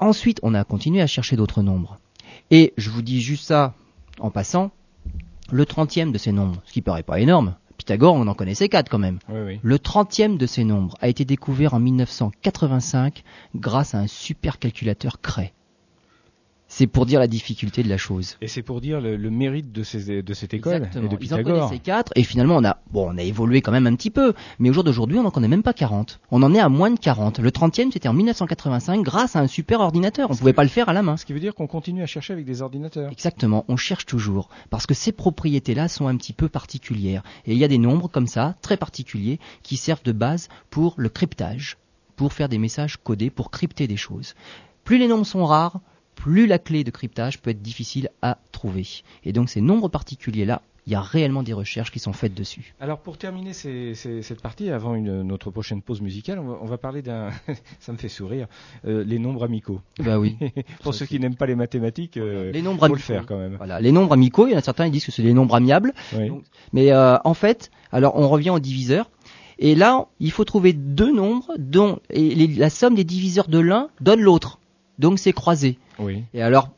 [0.00, 1.98] Ensuite, on a continué à chercher d'autres nombres.
[2.50, 3.74] Et je vous dis juste ça
[4.18, 4.70] en passant,
[5.50, 8.88] le trentième de ces nombres, ce qui paraît pas énorme, Pythagore, on en connaissait quatre
[8.88, 9.18] quand même.
[9.28, 9.60] Oui, oui.
[9.60, 13.24] Le trentième de ces nombres a été découvert en 1985
[13.56, 15.50] grâce à un supercalculateur Cray.
[16.74, 18.38] C'est pour dire la difficulté de la chose.
[18.40, 21.04] Et c'est pour dire le, le mérite de, ces, de cette école Exactement.
[21.04, 21.66] et de Ils en Pythagore.
[21.68, 24.32] connaissaient quatre et finalement on a bon on a évolué quand même un petit peu,
[24.58, 26.18] mais au jour d'aujourd'hui on n'en connaît même pas 40.
[26.30, 27.40] On en est à moins de 40.
[27.40, 30.30] Le 30e c'était en 1985 grâce à un super ordinateur.
[30.30, 31.18] On pouvait pas le faire à la main.
[31.18, 33.12] Ce qui veut dire qu'on continue à chercher avec des ordinateurs.
[33.12, 37.22] Exactement, on cherche toujours, parce que ces propriétés-là sont un petit peu particulières.
[37.44, 40.94] Et il y a des nombres comme ça, très particuliers, qui servent de base pour
[40.96, 41.76] le cryptage,
[42.16, 44.34] pour faire des messages codés, pour crypter des choses.
[44.84, 45.80] Plus les nombres sont rares,
[46.14, 48.86] plus la clé de cryptage peut être difficile à trouver.
[49.24, 52.74] Et donc ces nombres particuliers-là, il y a réellement des recherches qui sont faites dessus.
[52.80, 56.58] Alors pour terminer ces- ces- cette partie, avant une, notre prochaine pause musicale, on va,
[56.60, 57.30] on va parler d'un,
[57.80, 58.48] ça me fait sourire,
[58.84, 59.80] euh, les nombres amicaux.
[60.00, 60.36] Bah oui.
[60.82, 63.06] pour Ça, ceux qui n'aiment pas les mathématiques, euh, les nombres faut le amicaux.
[63.06, 63.54] faire quand même.
[63.56, 65.54] Voilà, les nombres amicaux, il y en a certains qui disent que c'est des nombres
[65.54, 65.92] amiables.
[66.16, 66.28] Oui.
[66.28, 69.08] Donc, Mais euh, en fait, alors on revient au diviseur.
[69.60, 73.60] Et là, il faut trouver deux nombres dont et les- la somme des diviseurs de
[73.60, 74.58] l'un donne l'autre.
[74.98, 75.78] Donc c'est croisé.
[75.98, 76.24] Oui.
[76.34, 76.70] Et alors,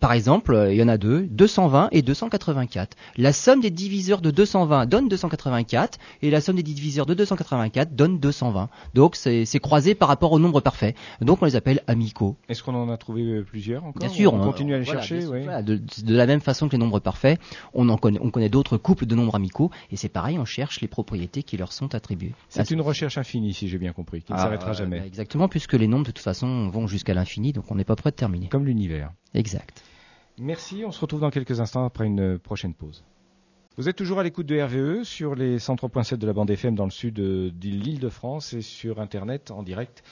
[0.00, 2.96] par exemple, euh, il y en a deux, 220 et 284.
[3.16, 7.94] La somme des diviseurs de 220 donne 284 et la somme des diviseurs de 284
[7.94, 8.68] donne 220.
[8.94, 10.94] Donc c'est croisé par rapport au nombre parfait.
[11.20, 12.36] Donc on les appelle amicaux.
[12.48, 14.84] Est-ce qu'on en a trouvé euh, plusieurs encore Bien sûr, on, on- continue à les
[14.84, 15.22] voilà, chercher.
[15.22, 15.42] sûr, oui.
[15.44, 17.38] voilà, de, de la même façon que les nombres parfaits,
[17.74, 20.80] on en connaît, on connaît d'autres couples de nombres amicaux et c'est pareil, on cherche
[20.80, 22.32] les propriétés qui leur sont attribuées.
[22.48, 25.48] C'est une recherche infinie, si j'ai bien compris, qui ne ah, s'arrêtera euh, jamais, exactement,
[25.48, 28.16] puisque les nombres de toute façon vont jusqu'à l'infini, donc on n'est pas prêt de
[28.16, 28.48] terminer.
[28.48, 29.10] comme l'univers.
[29.34, 29.69] Exact.
[30.38, 33.04] Merci, on se retrouve dans quelques instants après une prochaine pause.
[33.76, 36.84] Vous êtes toujours à l'écoute de RVE sur les 103.7 de la bande FM dans
[36.84, 40.02] le sud euh, de l'île de France et sur internet en direct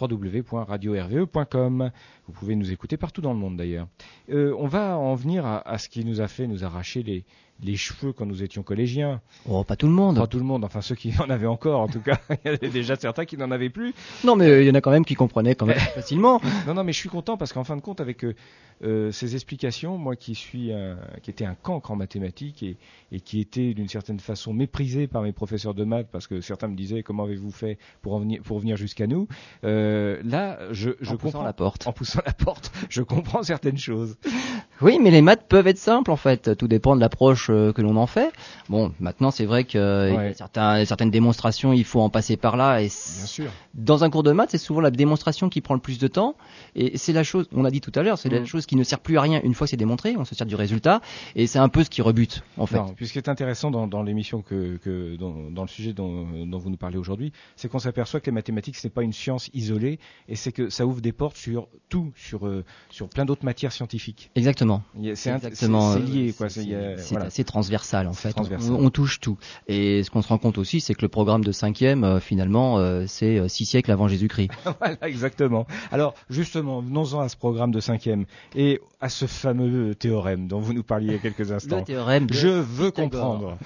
[0.00, 1.90] www.radio-rve.com.
[2.26, 3.86] Vous pouvez nous écouter partout dans le monde d'ailleurs.
[4.30, 7.24] Euh, on va en venir à, à ce qui nous a fait nous arracher les,
[7.64, 9.20] les cheveux quand nous étions collégiens.
[9.48, 10.16] Oh, pas tout le monde.
[10.16, 12.18] Pas tout le monde, enfin ceux qui en avaient encore en tout cas.
[12.44, 13.94] Il y en avait déjà certains qui n'en avaient plus.
[14.22, 16.40] Non, mais euh, il y en a quand même qui comprenaient quand même facilement.
[16.66, 18.34] Non, non, mais je suis content parce qu'en fin de compte, avec euh,
[18.82, 22.76] euh, ces explications, moi qui suis un, qui était un cancre en mathématiques et,
[23.12, 26.68] et qui était d'une certaine façon méprisé par mes professeurs de maths parce que certains
[26.68, 29.28] me disaient comment avez-vous fait pour en venir pour venir jusqu'à nous?
[29.62, 31.86] Euh, là, je, je en comprends la porte.
[31.86, 34.16] en poussant la porte, je comprends certaines choses.
[34.80, 36.56] Oui, mais les maths peuvent être simples en fait.
[36.56, 38.32] Tout dépend de l'approche euh, que l'on en fait.
[38.68, 40.34] Bon, maintenant c'est vrai que Ouais.
[40.34, 42.80] certains- certaines démonstrations, il faut en passer par là.
[42.80, 43.50] Et Bien sûr.
[43.74, 46.34] dans un cours de maths, c'est souvent la démonstration qui prend le plus de temps.
[46.76, 48.46] Et c'est la chose, on a dit tout à l'heure, c'est la Mm.
[48.46, 50.14] chose qui ne sert plus à rien une fois que c'est démontré.
[50.18, 51.00] On se sert du résultat.
[51.36, 52.76] Et c'est un peu ce qui rebute en fait.
[52.76, 55.92] Non, puis ce qui est intéressant dans, dans l'émission que, que dans, dans le sujet
[55.92, 59.02] dont, dont vous nous parlez aujourd'hui, c'est qu'on s'aperçoit que les mathématiques ce n'est pas
[59.02, 63.08] une science isolée, et c'est que ça ouvre des portes sur tout, sur euh, sur
[63.08, 64.30] plein d'autres matières scientifiques.
[64.34, 64.82] Exactement.
[65.14, 66.48] C'est euh, lié, quoi.
[66.48, 68.32] c'est- a- C'est transversal en fait.
[68.32, 68.72] transversal.
[68.74, 69.36] On, on touche tout.
[69.66, 72.78] Et ce qu'on se rend compte aussi, c'est que le programme de cinquième, euh, finalement,
[72.78, 74.50] euh, c'est euh, six siècles avant Jésus-Christ.
[74.78, 75.66] voilà, exactement.
[75.90, 80.74] Alors, justement, venons-en à ce programme de cinquième et à ce fameux théorème dont vous
[80.74, 81.82] nous parliez il y a quelques Le instants.
[81.82, 82.26] théorème.
[82.28, 83.10] de Je veux Pythagore.
[83.10, 83.58] comprendre.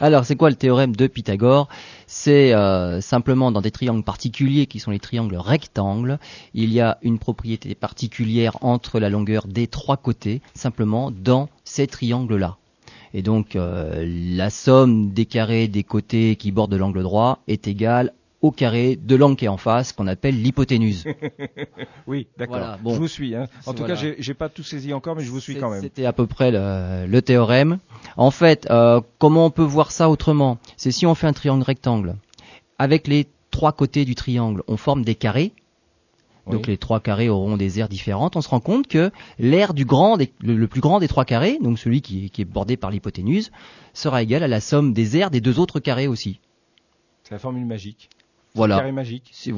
[0.00, 1.68] Alors, c'est quoi le théorème de Pythagore?
[2.06, 6.18] C'est euh, simplement dans des triangles particuliers qui sont les triangles rectangles,
[6.54, 11.86] il y a une propriété particulière entre la longueur des trois côtés, simplement dans ces
[11.86, 12.58] triangles-là.
[13.14, 14.04] Et donc, euh,
[14.36, 19.16] la somme des carrés des côtés qui bordent l'angle droit est égale au carré de
[19.16, 21.04] l'angle qui est en face, qu'on appelle l'hypoténuse.
[22.06, 22.58] Oui, d'accord.
[22.58, 22.94] Voilà, bon.
[22.94, 23.34] Je vous suis.
[23.34, 23.48] Hein.
[23.66, 23.94] En tout Voilà.
[23.96, 25.82] cas, j'ai pas tout saisi encore, mais je vous suis quand même.
[25.82, 27.78] C'était à peu près le, le théorème.
[28.16, 30.58] En fait, euh, comment on peut voir ça autrement?
[30.76, 32.14] C'est si on fait un triangle rectangle,
[32.78, 35.52] avec les trois côtés du triangle, on forme des carrés.
[36.50, 38.36] Donc les trois carrés auront des aires différentes.
[38.36, 41.24] On se rend compte que l'aire du grand, des- le, le plus grand des trois
[41.24, 43.50] carrés, donc celui qui est, qui est bordé par l'hypoténuse,
[43.94, 46.40] sera égal à la somme des aires des deux autres carrés aussi.
[47.24, 48.08] C'est la formule magique.
[48.54, 48.76] Voilà.
[48.78, 49.28] Carré magique.
[49.32, 49.52] C'est-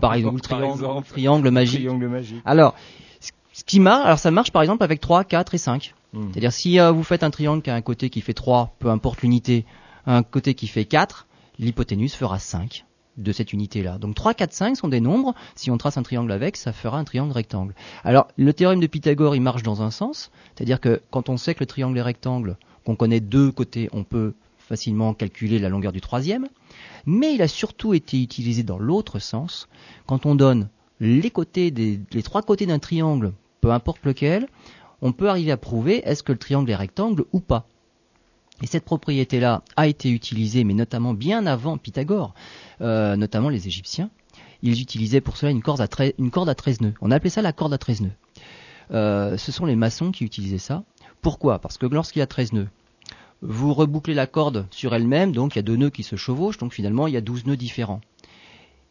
[0.00, 1.08] Par exemple, le triangle, exemple.
[1.08, 1.80] triangle magique.
[1.80, 2.42] Triangle magique.
[2.44, 2.74] Alors,
[3.20, 5.94] ce- qui marche, alors ça marche par exemple avec 3, 4 et 5.
[6.12, 6.28] Hmm.
[6.32, 8.88] C'est-à-dire si euh, vous faites un triangle qui a un côté qui fait 3, peu
[8.88, 9.64] importe l'unité,
[10.06, 11.26] un côté qui fait 4,
[11.58, 12.84] l'hypoténuse fera 5
[13.22, 13.98] de cette unité-là.
[13.98, 15.34] Donc 3, 4, 5 sont des nombres.
[15.54, 17.74] Si on trace un triangle avec, ça fera un triangle rectangle.
[18.04, 20.30] Alors le théorème de Pythagore, il marche dans un sens.
[20.54, 24.04] C'est-à-dire que quand on sait que le triangle est rectangle, qu'on connaît deux côtés, on
[24.04, 26.46] peut facilement calculer la longueur du troisième.
[27.04, 29.68] Mais il a surtout été utilisé dans l'autre sens.
[30.06, 30.68] Quand on donne
[31.00, 34.46] les côtés des, trois côtés d'un triangle, peu importe lequel,
[35.02, 37.66] on peut arriver à prouver est-ce que le triangle est rectangle ou pas.
[38.62, 42.34] Et cette propriété-là a été utilisée, mais notamment bien avant Pythagore,
[42.80, 44.10] euh, notamment les Égyptiens.
[44.62, 46.94] Ils utilisaient pour cela une corde à, treize- une corde à 13 nœuds.
[47.00, 48.10] On appelait ça la corde à 13 nœuds.
[48.92, 50.84] Euh, ce sont les maçons qui utilisaient ça.
[51.22, 51.58] Pourquoi?
[51.58, 52.68] Parce que lorsqu'il y a 13 nœuds,
[53.40, 56.58] vous rebouclez la corde sur elle-même, donc il y a deux nœuds qui se chevauchent,
[56.58, 58.02] donc finalement il y a 12 nœuds différents.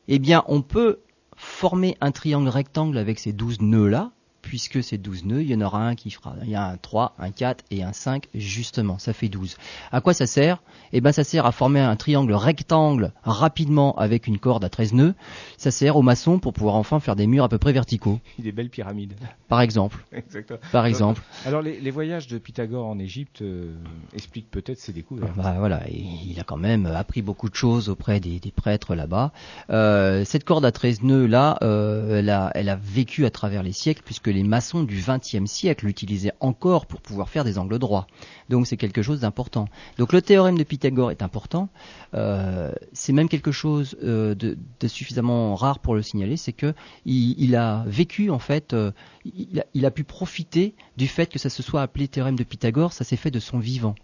[0.08, 1.00] Eh bien, on peut
[1.36, 4.12] former un triangle rectangle avec ces 12 nœuds-là,
[4.50, 6.76] puisque ces 12 nœuds, il y en aura un qui fera, il y a un
[6.78, 9.58] 3, un 4 et un 5, justement, ça fait 12.
[9.92, 10.64] À quoi ça sert?
[10.92, 14.94] Eh ben, ça sert à former un triangle rectangle rapidement avec une corde à 13
[14.94, 15.14] nœuds.
[15.58, 18.52] Ça sert aux maçons pour pouvoir enfin faire des murs à peu près verticaux, Des
[18.52, 19.14] belles pyramides.
[19.50, 20.04] par exemple.
[20.12, 20.58] Exactement.
[20.72, 21.22] Par exemple.
[21.46, 23.76] Alors, les, les voyages de Pythagore en Égypte euh,
[24.16, 25.36] expliquent peut-être ses découvertes.
[25.38, 28.96] Bah voilà, et il a quand même appris beaucoup de choses auprès des, des prêtres
[28.96, 29.32] là-bas.
[29.70, 33.62] Euh, cette corde à 13 nœuds là, euh, elle, a, elle a vécu à travers
[33.62, 37.80] les siècles puisque les maçons du XXe siècle l'utilisaient encore pour pouvoir faire des angles
[37.80, 38.08] droits.
[38.50, 39.68] Donc c'est quelque chose d'important.
[39.98, 41.70] Donc le théorème de Pythagore est important.
[42.14, 46.74] Euh, c'est même quelque chose euh, de, suffisamment rare pour le signaler, c'est que
[47.06, 48.92] il, a vécu en fait, euh,
[49.26, 53.04] il, a, pu profiter du fait que ça se soit appelé théorème de Pythagore, ça
[53.04, 53.96] s'est fait de son vivant.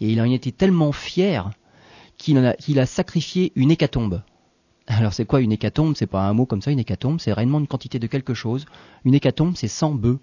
[0.00, 1.50] Et il en était tellement fier
[2.18, 4.22] qu'il a, qu'il a sacrifié une hécatombe.
[4.86, 5.94] Alors c'est quoi une hécatombe?
[5.96, 8.66] C'est pas un mot comme ça, une hécatombe, c'est réellement une quantité de quelque chose.
[9.04, 10.18] Une hécatombe, c'est 100 bœufs.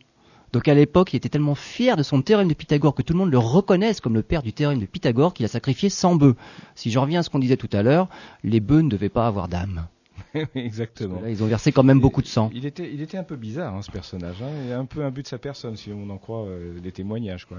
[0.53, 3.19] Donc à l'époque, il était tellement fier de son théorème de Pythagore que tout le
[3.19, 6.35] monde le reconnaisse comme le père du théorème de Pythagore qu'il a sacrifié 100 bœufs.
[6.75, 8.09] Si je reviens à ce qu'on disait tout à l'heure,
[8.43, 9.87] les bœufs ne devaient pas avoir d'âme.
[10.55, 11.21] Exactement.
[11.21, 12.49] Là, ils ont versé quand même beaucoup de sang.
[12.53, 14.41] Il était, il était un peu bizarre, hein, ce personnage.
[14.41, 14.49] Hein.
[14.65, 16.91] Il a un peu un but de sa personne, si on en croit euh, les
[16.91, 17.45] témoignages.
[17.45, 17.57] Quoi.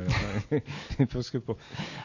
[1.13, 1.57] Parce que pour...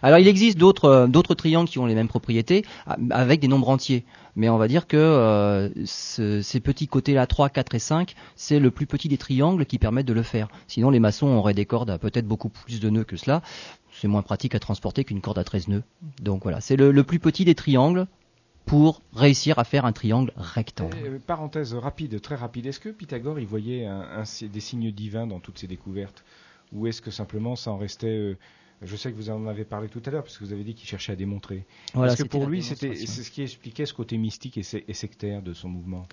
[0.02, 2.64] Alors il existe d'autres euh, d'autres triangles qui ont les mêmes propriétés
[3.10, 4.06] avec des nombres entiers.
[4.36, 8.60] Mais on va dire que euh, ce- ces petits côtés-là, 3, 4 et 5, c'est
[8.60, 10.48] le plus petit des triangles qui permettent de le faire.
[10.68, 13.42] Sinon les maçons auraient des cordes à peut-être beaucoup plus de nœuds que cela.
[13.92, 15.84] C'est moins pratique à transporter qu'une corde à 13 nœuds.
[16.22, 18.06] Donc voilà, c'est le, le plus petit des triangles
[18.68, 20.96] pour réussir à faire un triangle rectangle.
[21.04, 22.68] Euh, parenthèse rapide, très rapide.
[22.68, 26.24] Est-ce que Pythagore, il voyait un, un- des signes divins dans toutes ses découvertes?
[26.74, 28.08] Ou est-ce que simplement ça en restait...
[28.08, 28.38] euh,
[28.84, 30.76] je sais que vous en avez parlé tout à l'heure, parce que vous avez dit
[30.76, 31.66] qu'il cherchait à démontrer.
[31.96, 35.54] Voilà, Est-ce que pour lui, c'est ce qui expliquait ce côté mystique et sectaire de
[35.54, 36.06] son mouvement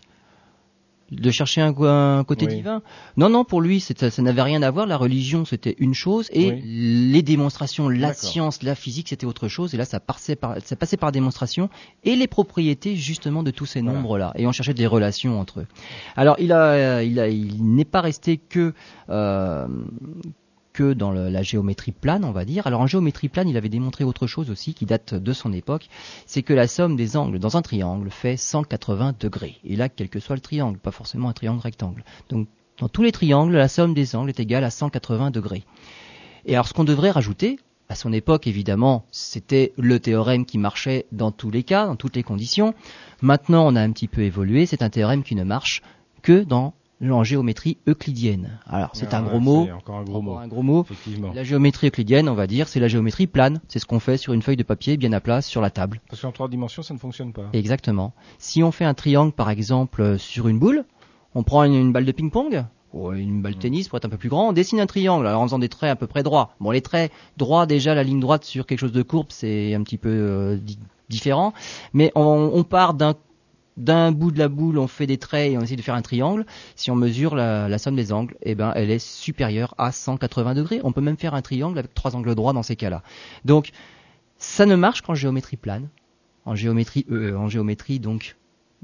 [1.10, 1.74] de chercher un,
[2.18, 2.56] un côté Oui.
[2.56, 2.82] divin.
[3.16, 4.86] Non, non, pour lui, ça, ça n'avait rien à voir.
[4.86, 6.62] La religion, c'était une chose, et Oui.
[6.64, 9.74] les démonstrations, la science, la physique, c'était autre chose.
[9.74, 11.68] Et là, ça passait par, ça passait par démonstration
[12.04, 13.96] et les propriétés justement de tous ces Voilà.
[13.96, 14.32] nombres-là.
[14.36, 15.66] Et on cherchait des relations entre eux.
[16.16, 18.72] Alors, il a, il a, il n'est pas resté que
[19.10, 19.66] euh,
[20.74, 22.66] que dans la géométrie plane, on va dire.
[22.66, 25.88] Alors en géométrie plane, il avait démontré autre chose aussi qui date de son époque,
[26.26, 29.56] c'est que la somme des angles dans un triangle fait 180 degrés.
[29.64, 32.04] Et là, quel que soit le triangle, pas forcément un triangle rectangle.
[32.28, 35.62] Donc dans tous les triangles, la somme des angles est égale à 180 degrés.
[36.44, 37.58] Et alors ce qu'on devrait rajouter,
[37.88, 42.16] à son époque évidemment, c'était le théorème qui marchait dans tous les cas, dans toutes
[42.16, 42.74] les conditions.
[43.22, 45.82] Maintenant, on a un petit peu évolué, c'est un théorème qui ne marche
[46.22, 48.58] que dans en géométrie euclidienne.
[48.66, 50.36] Alors c'est Ah, un gros ouais, mot, encore un gros mot.
[50.36, 50.82] un gros mot.
[50.82, 51.32] Effectivement.
[51.34, 53.60] La géométrie euclidienne, on va dire, c'est la géométrie plane.
[53.68, 56.00] C'est ce qu'on fait sur une feuille de papier bien à plat sur la table.
[56.08, 57.46] Parce qu'en trois dimensions, ça ne fonctionne pas.
[57.52, 58.14] Exactement.
[58.38, 60.84] Si on fait un triangle, par exemple, euh, sur une boule,
[61.34, 64.08] on prend une, une balle de ping-pong, ou une balle de tennis pour être un
[64.08, 66.22] peu plus grand, on dessine un triangle, alors en faisant des traits à peu près
[66.22, 66.54] droits.
[66.60, 69.82] Bon, les traits droits, déjà, la ligne droite sur quelque chose de courbe, c'est un
[69.82, 70.78] petit peu euh, di-
[71.08, 71.52] différent.
[71.92, 73.14] Mais on, on part d'un
[73.76, 76.02] d'un bout de la boule, on fait des traits et on essaie de faire un
[76.02, 76.46] triangle.
[76.76, 80.80] Si on mesure la, somme des angles, eh ben, elle est supérieure à 180 degrés.
[80.84, 83.02] On peut même faire un triangle avec trois angles droits dans ces cas-là.
[83.44, 83.70] Donc,
[84.38, 85.88] ça ne marche qu'en géométrie plane,
[86.44, 88.36] en géométrie, euh, en géométrie donc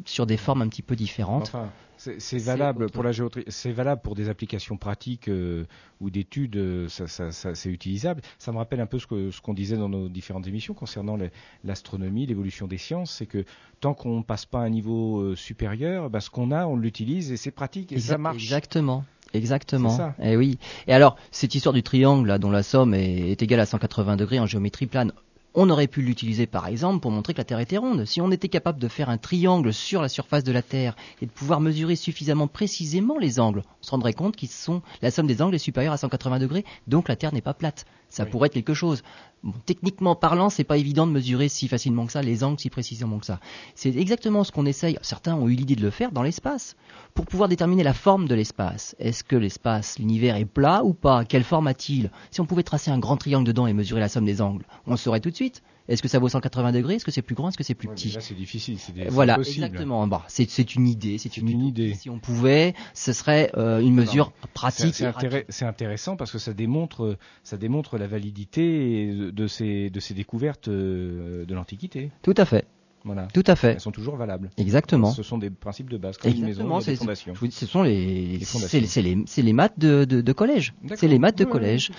[0.04, 1.42] sur des formes un petit peu différentes.
[1.42, 3.12] Enfin, c'est valable pour la
[3.48, 5.64] c'est valable pour des applications pratiques euh,
[6.00, 8.22] ou d'études, euh, ça, ça- ça- c'est utilisable.
[8.38, 11.18] Ça me rappelle un peu ce que- ce qu'on disait dans nos différentes émissions concernant
[11.64, 13.44] l'astronomie, l'évolution des sciences, c'est que
[13.80, 17.32] tant qu'on passe pas à un niveau euh, supérieur, bah, ce qu'on a, on l'utilise
[17.32, 18.42] et c'est pratique et ça marche.
[18.42, 19.04] Exactement.
[19.32, 19.90] Exactement.
[19.90, 20.14] C'est ça.
[20.22, 20.58] Et oui.
[20.88, 24.16] Et alors, cette histoire du triangle, là, dont la somme est, est égale à 180
[24.16, 25.12] degrés en géométrie plane,
[25.54, 28.04] on aurait pu l'utiliser par exemple pour montrer que la Terre était ronde.
[28.04, 31.26] Si on était capable de faire un triangle sur la surface de la Terre et
[31.26, 35.26] de pouvoir mesurer suffisamment précisément les angles, on se rendrait compte qu'ils sont la somme
[35.26, 37.84] des angles est supérieure à 180 degrés, donc la Terre n'est pas plate.
[38.10, 38.30] Ça Oui.
[38.30, 39.02] pourrait être quelque chose.
[39.42, 42.68] Bon, techniquement parlant, c'est pas évident de mesurer si facilement que ça les angles si
[42.68, 43.40] précisément que ça.
[43.74, 44.98] C'est exactement ce qu'on essaye.
[45.00, 46.76] Certains ont eu l'idée de le faire dans l'espace
[47.14, 48.94] pour pouvoir déterminer la forme de l'espace.
[48.98, 51.24] Est-ce que l'espace, l'univers est plat ou pas?
[51.24, 52.10] Quelle forme a-t-il?
[52.30, 54.90] Si on pouvait tracer un grand triangle dedans et mesurer la somme des angles, on
[54.90, 55.62] le saurait tout de suite.
[55.90, 56.94] Est-ce que ça vaut 180 degrés?
[56.94, 57.48] Est-ce que c'est plus grand?
[57.48, 58.10] Est-ce que c'est plus Ouais, petit?
[58.12, 60.08] là, c'est difficile, des- Voilà, exactement.
[60.28, 61.94] C'est une idée, c'est une, une idée.
[61.94, 64.94] Si on pouvait, ce serait euh, une mesure pratique.
[64.94, 70.14] c'est intéress- intéressant parce que ça démontre, ça démontre la validité de, ces, de ces
[70.14, 72.10] découvertes euh, de l'Antiquité.
[72.22, 72.66] Tout à fait,
[73.04, 73.26] Voilà.
[73.34, 73.72] tout à fait.
[73.72, 74.50] Elles sont toujours valables.
[74.56, 75.10] Exactement.
[75.10, 76.16] Ce sont des principes de base.
[76.18, 77.32] Comme une maison, des fondations.
[77.42, 80.74] dis, ce sont les, c'est les, maths de, de, de collège.
[80.94, 81.90] C'est les maths de Ouais, collège.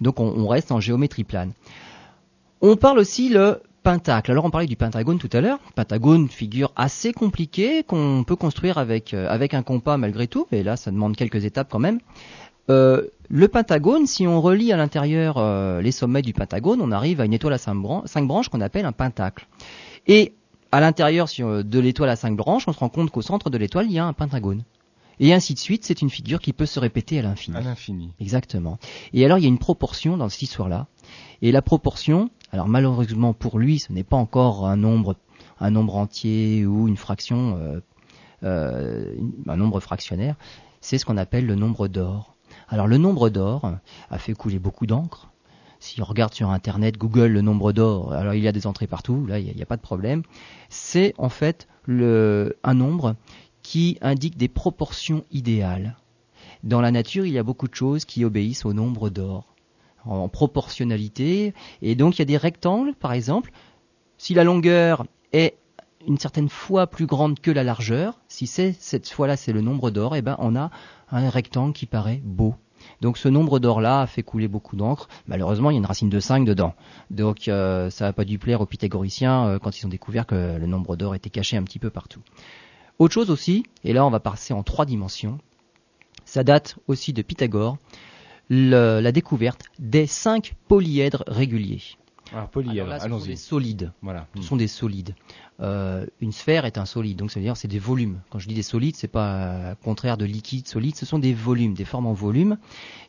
[0.00, 1.52] Donc on, on reste en géométrie plane.
[2.62, 4.32] On parle aussi le pentacle.
[4.32, 5.58] Alors on parlait du pentagone tout à l'heure.
[5.74, 10.62] Pentagone, figure assez compliquée qu'on peut construire avec euh, avec un compas malgré tout, mais
[10.62, 12.00] là ça demande quelques étapes quand même.
[12.68, 17.20] Euh, le pentagone, si on relie à l'intérieur euh, les sommets du pentagone, on arrive
[17.20, 19.46] à une étoile à cinq, bran- cinq branches qu'on appelle un pentacle.
[20.08, 20.32] Et
[20.72, 23.58] à l'intérieur euh, de l'étoile à cinq branches, on se rend compte qu'au centre de
[23.58, 24.64] l'étoile, il y a un pentagone.
[25.20, 27.56] Et ainsi de suite, c'est une figure qui peut se répéter à l'infini.
[27.56, 28.10] À l'infini.
[28.20, 28.78] Exactement.
[29.14, 30.88] Et alors il y a une proportion dans cette histoire-là.
[31.42, 35.14] Et la proportion, alors malheureusement pour lui, ce n'est pas encore un nombre,
[35.60, 37.80] un nombre entier ou une fraction, euh,
[38.44, 39.14] euh,
[39.46, 40.36] un nombre fractionnaire.
[40.80, 42.34] C'est ce qu'on appelle le nombre d'or.
[42.70, 43.72] Alors le nombre d'or
[44.08, 45.28] a fait couler beaucoup d'encre.
[45.80, 48.86] Si on regarde sur Internet, Google le nombre d'or, alors il y a des entrées
[48.86, 50.22] partout, là il n'y a, pas de problème.
[50.70, 53.16] C'est en fait un nombre
[53.60, 55.98] qui indique des proportions idéales.
[56.64, 59.55] Dans la nature, il y a beaucoup de choses qui obéissent au nombre d'or,
[60.06, 61.54] en proportionnalité.
[61.82, 63.50] Et donc, il y a des rectangles, par exemple.
[64.18, 65.58] Si la longueur est
[66.06, 70.14] une certaine fois plus grande que la largeur, si cette fois-là c'est le nombre d'or,
[70.16, 70.70] eh ben on a
[71.10, 72.54] un rectangle qui paraît beau.
[73.00, 75.08] Donc ce nombre d'or-là a fait couler beaucoup d'encre.
[75.26, 76.74] Malheureusement, il y a une racine de 5 dedans.
[77.10, 80.56] Donc euh, ça n'a pas dû plaire aux pythagoriciens euh, quand ils ont découvert que
[80.58, 82.20] le nombre d'or était caché un petit peu partout.
[82.98, 85.38] Autre chose aussi, et là on va passer en trois dimensions,
[86.24, 87.76] ça date aussi de Pythagore,
[88.48, 91.82] le- la découverte des cinq polyèdres réguliers.
[92.32, 93.28] Alors, polyèdre, Alors sont allons-y.
[93.28, 93.92] des solides.
[94.02, 94.26] Voilà.
[94.36, 95.14] Ce sont des solides.
[95.60, 98.20] Euh, une sphère est un solide, donc ça veut dire c'est des volumes.
[98.30, 101.32] Quand je dis des solides, c'est pas euh, contraire de liquide, solide, ce sont des
[101.32, 102.58] volumes, des formes en volume.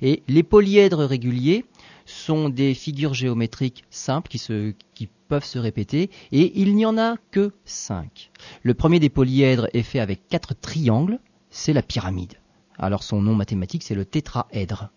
[0.01, 1.65] Et les polyèdres réguliers
[2.05, 6.97] sont des figures géométriques simples qui, se, qui peuvent se répéter, et il n'y en
[6.97, 8.29] a que cinq.
[8.63, 11.19] Le premier des polyèdres est fait avec quatre triangles,
[11.49, 12.35] c'est la pyramide.
[12.77, 14.89] Alors son nom mathématique c'est le tétraèdre.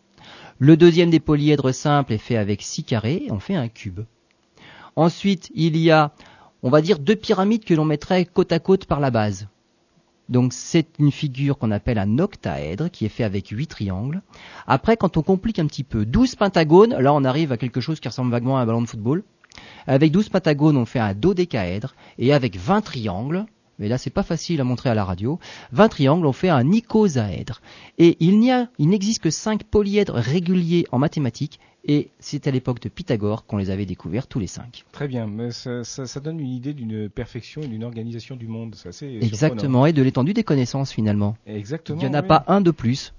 [0.62, 4.00] Le deuxième des polyèdres simples est fait avec six carrés, on fait un cube.
[4.94, 6.12] Ensuite, il y a,
[6.62, 9.48] on va dire, deux pyramides que l'on mettrait côte à côte par la base.
[10.28, 14.20] Donc c'est une figure qu'on appelle un octaèdre qui est fait avec huit triangles.
[14.66, 17.98] Après, quand on complique un petit peu, 12 pentagones, là on arrive à quelque chose
[17.98, 19.24] qui ressemble vaguement à un ballon de football.
[19.86, 21.94] Avec 12 pentagones, on fait un dodécaèdre.
[22.18, 23.46] Et avec 20 triangles,
[23.80, 25.40] mais là c'est pas facile à montrer à la radio.
[25.72, 27.60] 20 triangles ont fait un icosaèdre.
[27.98, 32.50] Et il n'y a, il n'existe que 5 polyèdres réguliers en mathématiques, et c'est à
[32.50, 34.84] l'époque de Pythagore qu'on les avait découverts tous les 5.
[34.92, 38.48] Très bien, mais ça, ça, ça donne une idée d'une perfection et d'une organisation du
[38.48, 38.74] monde.
[38.74, 41.36] C'est assez Exactement, et de l'étendue des connaissances finalement.
[41.46, 41.98] Exactement.
[42.00, 42.28] Il n'y en a oui.
[42.28, 43.14] pas un de plus.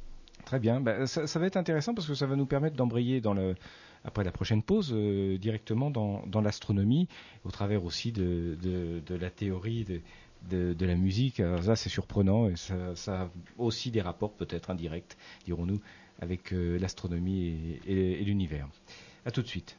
[0.46, 3.22] Très bien, Bah, ça, ça va être intéressant parce que ça va nous permettre d'embrayer
[3.22, 3.56] dans le
[4.04, 7.08] après la prochaine pause euh, directement dans, dans l'astronomie,
[7.46, 10.02] au travers aussi de, de, de la théorie de,
[10.50, 11.40] de, la musique.
[11.40, 15.80] Alors ça, c'est surprenant et ça, a aussi des rapports peut-être indirects, dirons-nous,
[16.20, 18.68] avec euh, l'astronomie et l'univers.
[19.26, 19.78] À tout de suite.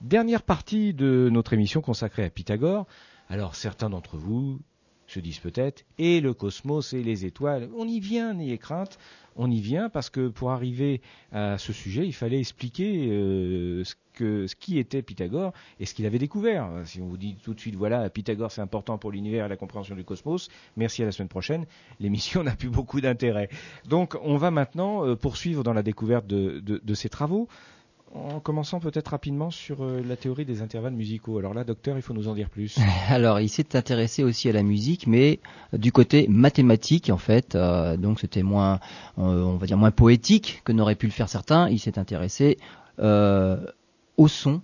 [0.00, 2.86] Dernière partie de notre émission consacrée à Pythagore.
[3.28, 4.60] Alors certains d'entre vous
[5.08, 8.98] se disent peut-être, et le cosmos et les étoiles, on y vient, n'ayez crainte,
[9.38, 11.00] on y vient parce que pour arriver
[11.32, 16.18] à ce sujet, il fallait expliquer euh, ce, qui était Pythagore et ce qu'il avait
[16.18, 16.68] découvert.
[16.84, 19.56] Si on vous dit tout de suite, voilà, Pythagore c'est important pour l'univers et la
[19.56, 21.66] compréhension du cosmos, merci à la semaine prochaine,
[22.00, 23.48] l'émission n'a plus beaucoup d'intérêt.
[23.88, 27.48] Donc on va maintenant euh, poursuivre dans la découverte de, de, de ces travaux.
[28.14, 31.38] En commençant peut-être rapidement sur euh, la théorie des intervalles musicaux.
[31.38, 32.78] Alors là, docteur, il faut nous en dire plus.
[33.08, 35.40] Alors, il s'est intéressé aussi à la musique, mais
[35.74, 37.54] du côté mathématique en fait.
[37.54, 38.80] euh, donc, c'était moins,
[39.18, 41.68] euh, on va dire moins poétique que n'auraient pu le faire certains.
[41.68, 42.56] Il s'est intéressé
[42.98, 43.58] euh,
[44.16, 44.62] au son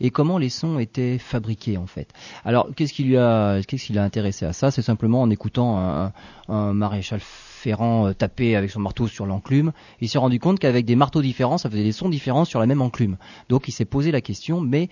[0.00, 2.12] et comment les sons étaient fabriqués en fait.
[2.44, 4.70] Alors, qu'est-ce qui lui a, qu'est-ce qui l'a intéressé à ça?
[4.70, 6.12] C'est simplement en écoutant un,
[6.48, 7.20] un maréchal
[7.66, 9.72] Ferrand euh, taper avec son marteau sur l'enclume.
[10.00, 12.66] Il s'est rendu compte qu'avec des marteaux différents, ça faisait des sons différents sur la
[12.66, 13.16] même enclume.
[13.48, 14.88] Donc, il s'est posé la question, mais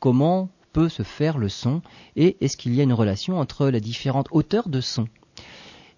[0.00, 1.82] comment peut se faire le son
[2.16, 5.06] et est-ce qu'il y a une relation entre les différentes hauteurs de son?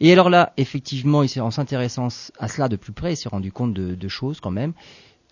[0.01, 2.09] Et alors là, effectivement, en s'intéressant
[2.39, 4.75] à cela de plus près, il s'est rendu compte de, de choses quand même.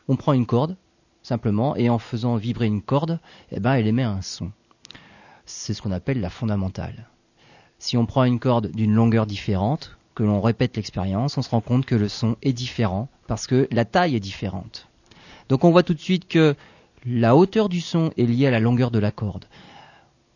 [0.09, 0.79] On prend une corde,
[1.23, 3.21] simplement, et en faisant vibrer une corde,
[3.53, 4.51] eh ben, elle émet un son.
[5.45, 7.07] C'est ce qu'on appelle la fondamentale.
[7.79, 11.87] Si on prend une corde d'une longueur différente, l'on répète l'expérience, on se rend compte
[11.87, 14.89] que le son est différent parce que la taille est différente.
[15.49, 16.55] Donc on voit tout de suite que
[17.07, 19.47] la hauteur du son est liée à la longueur de la corde.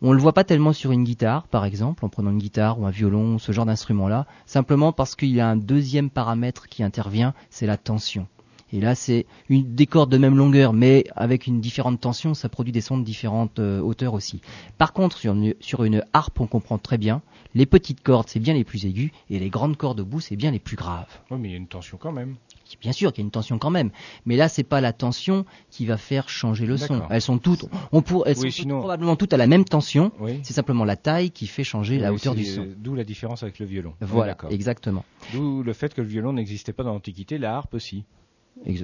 [0.01, 2.79] On ne le voit pas tellement sur une guitare, par exemple, en prenant une guitare
[2.79, 6.83] ou un violon, ce genre d'instrument-là, simplement parce qu'il y a un deuxième paramètre qui
[6.83, 8.27] intervient, c'est la tension.
[8.73, 12.49] Et là, c'est une des cordes de même longueur, mais avec une différente tension, ça
[12.49, 14.41] produit des sons de différentes euh, hauteurs aussi.
[14.77, 17.21] Par contre, sur une, sur une harpe, on comprend très bien,
[17.53, 20.35] les petites cordes, c'est bien les plus aigus, et les grandes cordes au bout, c'est
[20.35, 21.07] bien les plus graves.
[21.31, 22.35] Oui, mais il y a une tension quand même.
[22.81, 23.91] Bien sûr qu'il y a une tension quand même,
[24.25, 27.03] mais là c'est pas la tension qui va faire changer le son.
[27.11, 30.11] Elles sont toutes, on pour, elles Oui, sont sinon- probablement toutes à la même tension.
[30.19, 30.39] Oui.
[30.41, 32.65] C'est simplement la taille qui fait changer la hauteur du son.
[32.77, 33.93] D'où la différence avec le violon.
[34.01, 35.05] Voilà, exactement.
[35.31, 38.03] D'où le fait que le violon n'existait pas dans l'Antiquité, la harpe aussi.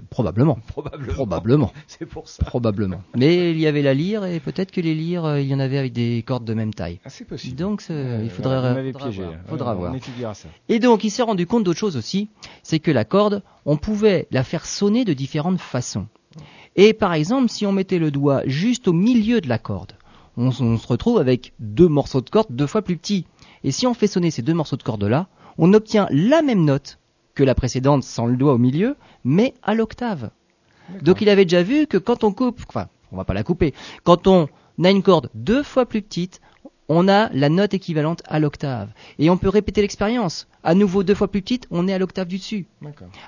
[0.10, 1.14] Probablement, Probablement.
[1.14, 2.44] probablement, C'est pour ça.
[2.44, 3.02] probablement.
[3.16, 5.60] Mais il y avait la lyre et peut-être que les lyres, euh, il y en
[5.60, 7.00] avait avec des cordes de même taille.
[7.06, 7.56] Ah, c'est possible.
[7.56, 9.22] Donc Euh, il faudrait, faudra piégé.
[9.24, 9.32] voir.
[9.34, 9.38] là.
[9.48, 9.94] Faudra on, voir.
[9.96, 10.50] On ça.
[10.70, 12.30] Et donc, il s'est rendu compte d'autre chose aussi,
[12.64, 16.08] c'est que la corde, on pouvait la faire sonner de différentes façons.
[16.76, 19.94] Et par exemple, si on mettait le doigt juste au milieu de la corde,
[20.38, 23.26] on, se retrouve avec deux morceaux de corde deux fois plus petits.
[23.64, 27.00] Et si on fait sonner ces deux morceaux de corde-là, on obtient la même note
[27.36, 30.32] que la précédente sans le doigt au milieu, mais à l'octave.
[31.02, 33.74] Donc il avait déjà vu que quand on coupe, enfin, on va pas la couper,
[34.04, 34.48] quand on
[34.84, 36.42] a une corde deux fois plus petite,
[36.94, 38.90] on a la note équivalente à l'octave.
[39.18, 40.48] Et on peut répéter l'expérience.
[40.62, 42.66] À nouveau deux fois plus petite, on est à l'octave du dessus.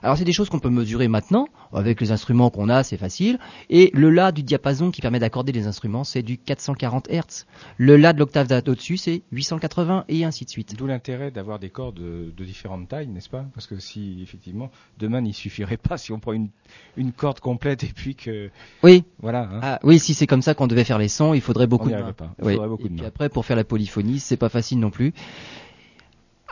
[0.02, 3.40] Alors c'est des choses qu'on peut mesurer maintenant, avec les instruments qu'on a, c'est facile.
[3.70, 7.46] Et le La du diapason qui permet d'accorder les instruments, c'est du 440 Hz.
[7.78, 10.76] Le La de l'octave au-dessus, c'est 880 et ainsi de suite.
[10.78, 13.46] D'où l'intérêt d'avoir des cordes de, de différentes tailles, n'est-ce pas?
[13.54, 14.70] Parce que si, effectivement,
[15.00, 16.50] demain, il suffirait pas si on prend une,
[16.98, 18.50] une corde complète et puis que.
[18.84, 19.50] Oui, Voilà.
[19.52, 19.60] hein.
[19.62, 21.92] ah, oui, si c'est comme ça qu'on devait faire les sons, il faudrait beaucoup On
[21.92, 22.14] de mains.
[22.14, 22.34] pas.
[22.40, 22.54] Il Oui.
[22.54, 23.08] faudrait beaucoup et de puis mains.
[23.08, 25.14] après, pour faire la polyphonie, c'est pas facile non plus.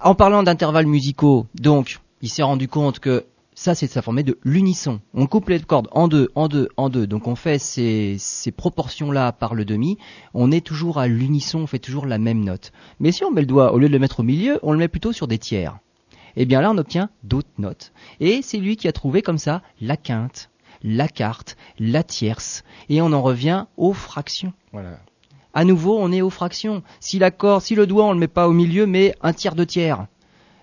[0.03, 4.39] En parlant d'intervalles musicaux, donc, il s'est rendu compte que ça, c'est ça formait de
[4.43, 5.01] l'unisson.
[5.13, 7.05] On coupe les cordes en deux, en deux, en deux.
[7.05, 9.97] Donc on fait ces, ces proportions-là par le demi.
[10.33, 12.71] On est toujours à l'unisson, on fait toujours la même note.
[12.99, 14.77] Mais si on met le doigt, au lieu de le mettre au milieu, on le
[14.77, 15.77] met plutôt sur des tiers.
[16.37, 17.91] Eh bien là, on obtient d'autres notes.
[18.19, 20.49] Et c'est lui qui a trouvé comme ça la quinte,
[20.81, 22.63] la quarte, la tierce.
[22.89, 24.53] Et on en revient aux fractions.
[24.71, 24.97] Voilà.
[25.53, 26.81] À nouveau, on est aux fractions.
[27.01, 29.65] Si l'accord, si le doigt, on le met pas au milieu, mais un tiers de
[29.65, 30.07] tiers,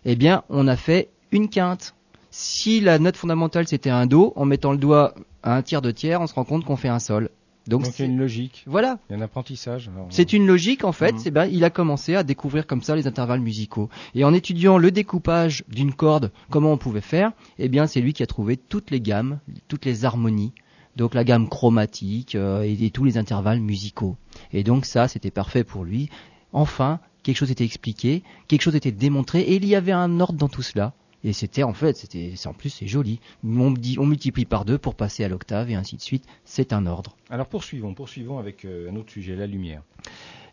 [0.06, 1.94] eh bien, on a fait une quinte.
[2.30, 5.90] Si la note fondamentale c'était un do, en mettant le doigt à un tiers de
[5.90, 7.30] tiers, on se rend compte qu'on fait un sol.
[7.66, 8.98] Donc, c'est- une logique, voilà.
[9.08, 9.90] il y a un apprentissage.
[9.94, 11.28] Alors, C'est une logique en fait.
[11.30, 13.90] Ben, il a commencé à découvrir comme ça les intervalles musicaux.
[14.14, 18.14] Et en étudiant le découpage d'une corde, comment on pouvait faire, eh bien c'est lui
[18.14, 20.52] qui a trouvé toutes les gammes, toutes les harmonies.
[20.96, 24.16] Donc la gamme chromatique euh, et, et tous les intervalles musicaux.
[24.54, 26.08] Et donc ça, c'était parfait pour lui.
[26.54, 30.38] Enfin, quelque chose était expliqué, quelque chose était démontré, et il y avait un ordre
[30.38, 30.94] dans tout cela.
[31.24, 33.20] Et c'était en fait, c'était, en plus c'est joli.
[33.44, 36.24] On, dit, on multiplie par deux pour passer à l'octave et ainsi de suite.
[36.44, 37.16] C'est un ordre.
[37.30, 39.82] Alors poursuivons, poursuivons avec euh, un autre sujet, la lumière.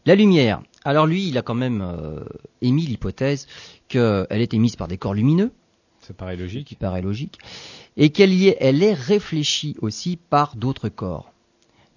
[0.05, 0.61] La lumière.
[0.83, 2.23] Alors lui, il a quand même euh,
[2.61, 3.47] émis l'hypothèse
[3.87, 5.51] qu'elle est émise par des corps lumineux.
[6.01, 6.67] Ça paraît logique.
[6.67, 7.39] Qui paraît logique.
[7.97, 11.31] Et qu'elle y est, elle est réfléchie aussi par d'autres corps.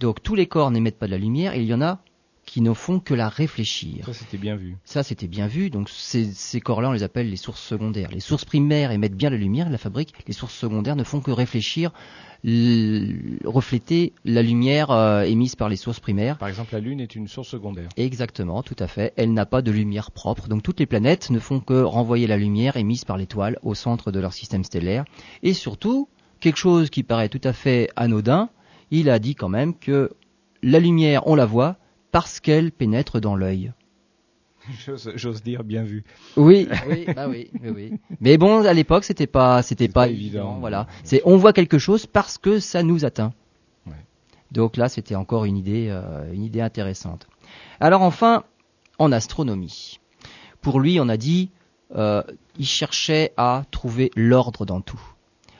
[0.01, 2.01] Donc tous les corps n'émettent pas de la lumière, et il y en a
[2.49, 4.07] qui ne font que la réfléchir.
[4.07, 4.77] Ça, c'était bien vu.
[4.85, 5.69] Ça, c'était bien vu.
[5.69, 8.11] Donc, ces, corps-là, on les appelle les sources secondaires.
[8.11, 10.15] Les sources primaires émettent bien la lumière, la fabrique.
[10.27, 11.93] Les sources secondaires ne font que réfléchir,
[13.45, 16.39] refléter la lumière euh, émise par les sources primaires.
[16.39, 17.91] Par exemple, la Lune est une source secondaire.
[17.99, 19.13] Exactement, tout à fait.
[19.17, 20.49] Elle n'a pas de lumière propre.
[20.49, 24.11] Donc, toutes les planètes ne font que renvoyer la lumière émise par l'étoile au centre
[24.11, 25.05] de leur système stellaire.
[25.43, 26.09] Et surtout,
[26.41, 28.49] quelque chose qui paraît tout à fait anodin,
[28.91, 30.13] il a dit quand même que
[30.63, 31.77] la lumière, on la voit,
[32.11, 33.73] parce qu'elle pénètre dans l'œil.
[35.15, 36.05] J'ose dire bien vu.
[36.37, 40.59] Oui, oui, bah oui, oui, Mais bon, à l'époque, c'était pas, c'était pas, évident.
[40.61, 43.33] Voilà, c'est, on voit quelque chose parce que ça nous atteint.
[44.51, 47.27] Donc là, c'était encore une idée, euh, une idée intéressante.
[47.81, 48.45] Alors enfin,
[48.99, 50.01] en astronomie,
[50.61, 51.51] pour lui, on a dit,
[51.95, 52.23] euh,
[52.59, 55.01] il cherchait à trouver l'ordre dans tout.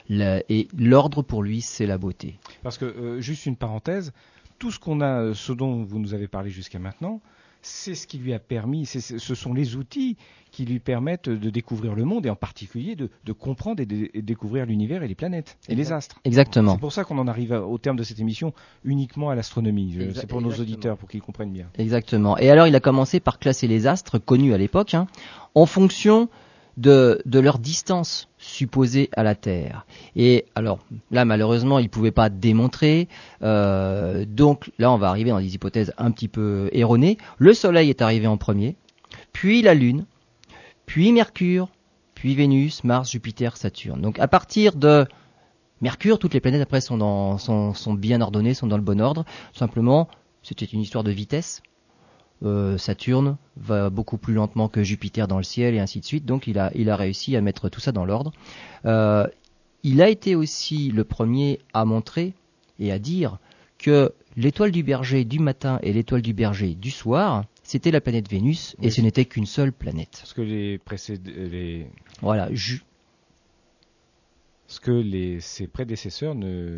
[0.09, 2.39] et l'ordre pour lui, c'est la beauté.
[2.63, 4.11] Parce que euh, juste une parenthèse,
[4.59, 7.21] tout ce qu'on a, ce dont vous nous avez parlé jusqu'à maintenant,
[7.61, 10.15] c'est ce qui lui a permis, ce sont les outils
[10.51, 14.65] qui lui permettent de découvrir le monde et en particulier de, comprendre et de, découvrir
[14.65, 16.19] l'univers et les planètes et les astres.
[16.23, 16.73] Exactement.
[16.73, 18.53] C'est pour ça qu'on en arrive au terme de cette émission
[18.83, 19.97] uniquement à l'astronomie.
[20.15, 21.67] C'est pour nos auditeurs, pour qu'ils comprennent bien.
[21.77, 22.37] Exactement.
[22.37, 25.07] Et alors il a commencé par classer les astres connus à l'époque hein,
[25.53, 26.29] en fonction
[26.79, 29.85] de, leur distance supposée à la Terre.
[30.15, 30.79] Et alors
[31.11, 33.07] là, malheureusement, il ne pouvait pas démontrer.
[33.43, 37.17] Euh, donc là, on va arriver dans des hypothèses un petit peu erronées.
[37.37, 38.75] Le Soleil est arrivé en premier,
[39.33, 40.05] puis la Lune,
[40.85, 41.69] puis Mercure,
[42.15, 44.01] puis Vénus, Mars, Jupiter, Saturne.
[44.01, 45.05] Donc à partir de
[45.81, 49.25] Mercure, toutes les planètes après sont, sont bien ordonnées, sont dans le bon ordre.
[49.53, 50.09] Simplement,
[50.43, 51.61] c'était une histoire de vitesse.
[52.43, 56.25] Euh, Saturne va beaucoup plus lentement que Jupiter dans le ciel et ainsi de suite.
[56.25, 58.31] Donc il a, il a réussi à mettre tout ça dans l'ordre.
[58.85, 59.27] Euh,
[59.83, 62.33] il a été aussi le premier à montrer
[62.79, 63.39] et à dire
[63.77, 68.29] que l'étoile du berger du matin et l'étoile du berger du soir, c'était la planète
[68.29, 70.17] Vénus et ce n'était qu'une seule planète.
[70.19, 71.87] Parce que les précédents, les...
[72.21, 72.49] Voilà,
[74.69, 76.75] ce que les, ses prédécesseurs ne,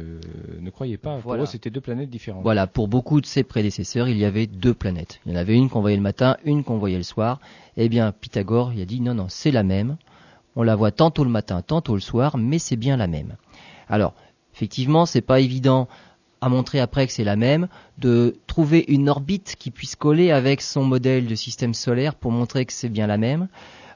[0.59, 1.17] ne croyaient pas.
[1.17, 2.41] Pour eux, c'était deux planètes différentes.
[2.41, 5.19] Voilà, pour beaucoup de ses prédécesseurs, il y avait deux planètes.
[5.25, 7.41] Il y en avait une qu'on voyait le matin, une qu'on voyait le soir.
[7.75, 9.97] Eh bien, Pythagore, il a dit non, non, c'est la même.
[10.55, 13.35] On la voit tantôt le matin, tantôt le soir, mais c'est bien la même.
[13.89, 14.13] Alors,
[14.55, 15.89] effectivement, c'est pas évident
[16.39, 17.67] à montrer après que c'est la même,
[17.97, 22.65] de trouver une orbite qui puisse coller avec son modèle de système solaire pour montrer
[22.65, 23.49] que c'est bien la même.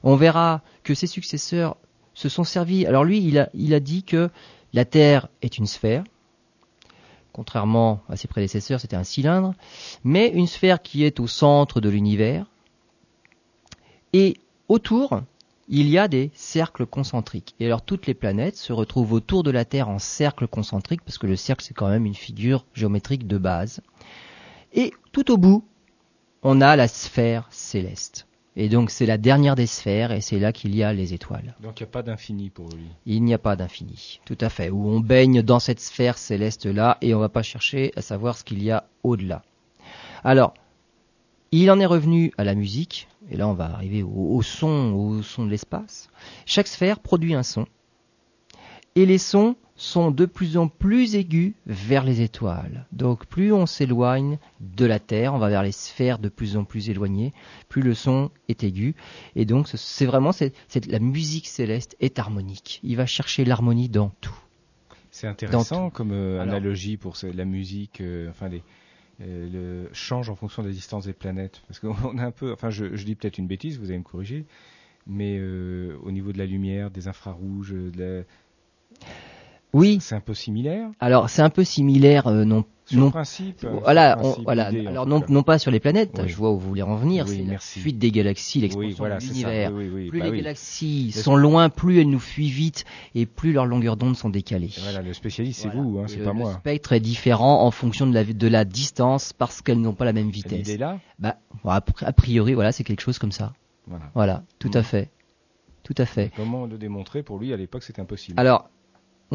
[0.04, 1.78] On verra que ses successeurs
[2.16, 2.88] se sont servis.
[2.88, 4.30] Alors lui, il a, il a dit que
[4.74, 6.04] la Terre est une sphère,
[7.32, 9.54] contrairement à ses prédécesseurs, c'était un cylindre,
[10.04, 12.48] mais une sphère qui est au centre de l'univers.
[14.14, 14.38] Et
[14.70, 15.22] autour,
[15.68, 17.56] il y a des cercles concentriques.
[17.60, 21.18] Et alors toutes les planètes se retrouvent autour de la Terre en cercle concentrique, parce
[21.18, 23.82] que le cercle c'est quand même une figure géométrique de base.
[24.74, 25.66] Et tout au bout,
[26.44, 28.28] on a la sphère céleste.
[28.58, 31.56] Et donc c'est la dernière des sphères et c'est là qu'il y a les étoiles.
[31.62, 32.88] Donc il n'y a pas d'infini pour lui.
[33.06, 34.70] Il n'y a pas d'infini, tout à fait.
[34.70, 38.02] Où on baigne dans cette sphère céleste là et on ne va pas chercher à
[38.02, 39.44] savoir ce qu'il y a au-delà.
[40.24, 40.54] Alors,
[41.52, 45.22] il en est revenu à la musique et là on va arriver au son, au
[45.22, 46.10] son de l'espace.
[46.46, 47.66] Chaque sphère produit un son
[48.96, 52.86] et les sons sont de plus en plus aigus vers les étoiles.
[52.92, 56.64] Donc plus on s'éloigne de la Terre, on va vers les sphères de plus en
[56.64, 57.34] plus éloignées,
[57.68, 58.96] plus le son est aigu.
[59.36, 60.32] Et donc c'est vraiment
[60.88, 62.80] la musique céleste est harmonique.
[62.84, 64.38] Il va chercher l'harmonie dans tout.
[65.12, 68.64] C'est intéressant comme euh, analogie pour la musique, euh, enfin les,
[69.22, 71.62] euh, le change en fonction de la distance des planètes.
[71.68, 74.04] Parce qu'on a un peu, enfin je, je dis peut-être une bêtise, vous allez me
[74.04, 74.46] corriger,
[75.06, 78.24] mais au niveau de la lumière, des infrarouges, de la,
[79.74, 79.98] oui.
[80.02, 80.90] C'est un peu similaire.
[81.00, 82.64] Alors c'est un peu similaire, euh, non.
[82.86, 83.64] Sur non, principe.
[83.64, 84.68] Euh, voilà, voilà.
[84.88, 86.22] Alors non, non, pas sur les planètes.
[86.28, 87.28] Je vois où vous voulez en venir.
[87.28, 89.74] c'est la fuite des galaxies, l'expansion de l'univers.
[89.74, 92.86] plus bah les galaxies sont loin, plus elles nous fuient vite
[93.16, 94.70] et plus leurs longueurs d'onde sont décalées.
[94.84, 96.52] Voilà, le spécialiste c'est vous, hein, c'est pas moi.
[96.52, 100.06] Le spectre est différent en fonction de la de la distance parce qu'elles n'ont pas
[100.06, 100.70] la même vitesse.
[100.70, 101.00] est là.
[101.18, 101.82] Bah, a
[102.14, 103.54] priori, voilà, c'est quelque chose comme ça.
[103.88, 105.10] Voilà, voilà tout à fait,
[105.84, 106.32] tout à fait.
[106.36, 108.40] comment le démontrer pour lui à l'époque c'était impossible.
[108.40, 108.70] Alors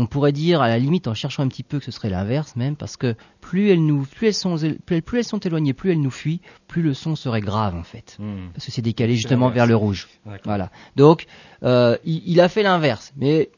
[0.01, 2.57] on pourrait dire à la limite en cherchant un petit peu que ce serait l'inverse
[2.57, 5.93] même, parce que plus elles nous, plus elles sont, plus, plus elles sont éloignées, plus
[5.93, 8.49] elles nous fuient, plus le son serait grave en fait, Hmm.
[8.55, 10.09] parce que c'est décalé justement vers le rouge.
[10.45, 10.71] Voilà.
[10.97, 11.27] Donc,
[11.63, 13.51] euh, il, il a fait l'inverse, mais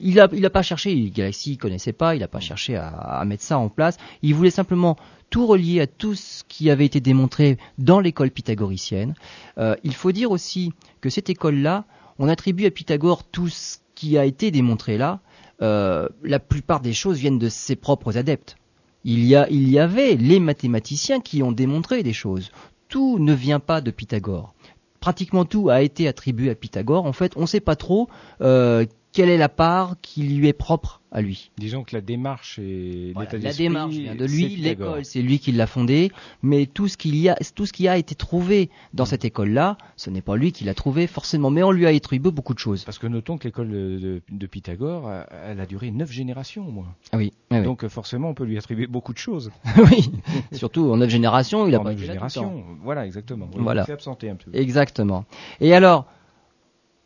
[0.00, 1.10] il a, il a pas cherché.
[1.10, 3.96] Galaxy il connaissait pas, il a pas cherché à, à mettre ça en place.
[4.22, 4.96] Il voulait simplement
[5.30, 9.14] tout relier à tout ce qui avait été démontré dans l'école pythagoricienne.
[9.58, 11.84] Euh, il faut dire aussi que cette école-là,
[12.18, 15.20] on attribue à Pythagore tout ce qui a été démontré là.
[15.62, 18.56] Euh, la plupart des choses viennent de ses propres adeptes.
[19.04, 22.50] Il y, a, il y avait les mathématiciens qui ont démontré des choses.
[22.88, 24.54] Tout ne vient pas de Pythagore
[25.00, 27.06] pratiquement tout a été attribué à Pythagore.
[27.06, 28.08] En fait, on ne sait pas trop
[28.42, 31.50] euh, quelle est la part qui lui est propre à lui.
[31.58, 35.50] Disons que la démarche et Voilà, la démarche vient de lui, l'école c'est lui qui
[35.50, 39.04] l'a fondée, mais tout ce qu'il y a, tout ce qui a été trouvé dans
[39.06, 42.30] cette école-là, ce n'est pas lui qui l'a trouvé forcément, mais on lui a attribué
[42.30, 42.84] beaucoup de choses.
[42.84, 46.68] Parce que notons que l'école de, de- de Pythagore, euh, elle a duré neuf générations
[46.68, 46.94] au moins.
[47.10, 47.62] Ah oui, oui.
[47.64, 49.50] Donc euh, forcément, on peut lui attribuer beaucoup de choses.
[49.90, 50.12] oui.
[50.52, 52.28] Surtout en neuf générations, il a en pas neuf été là tout le temps.
[52.40, 52.64] générations.
[52.84, 53.48] Voilà, exactement.
[53.52, 53.82] Oui, Voilà.
[53.82, 54.52] Il s'est absenté un peu.
[54.54, 55.24] Exactement.
[55.60, 56.06] Et alors,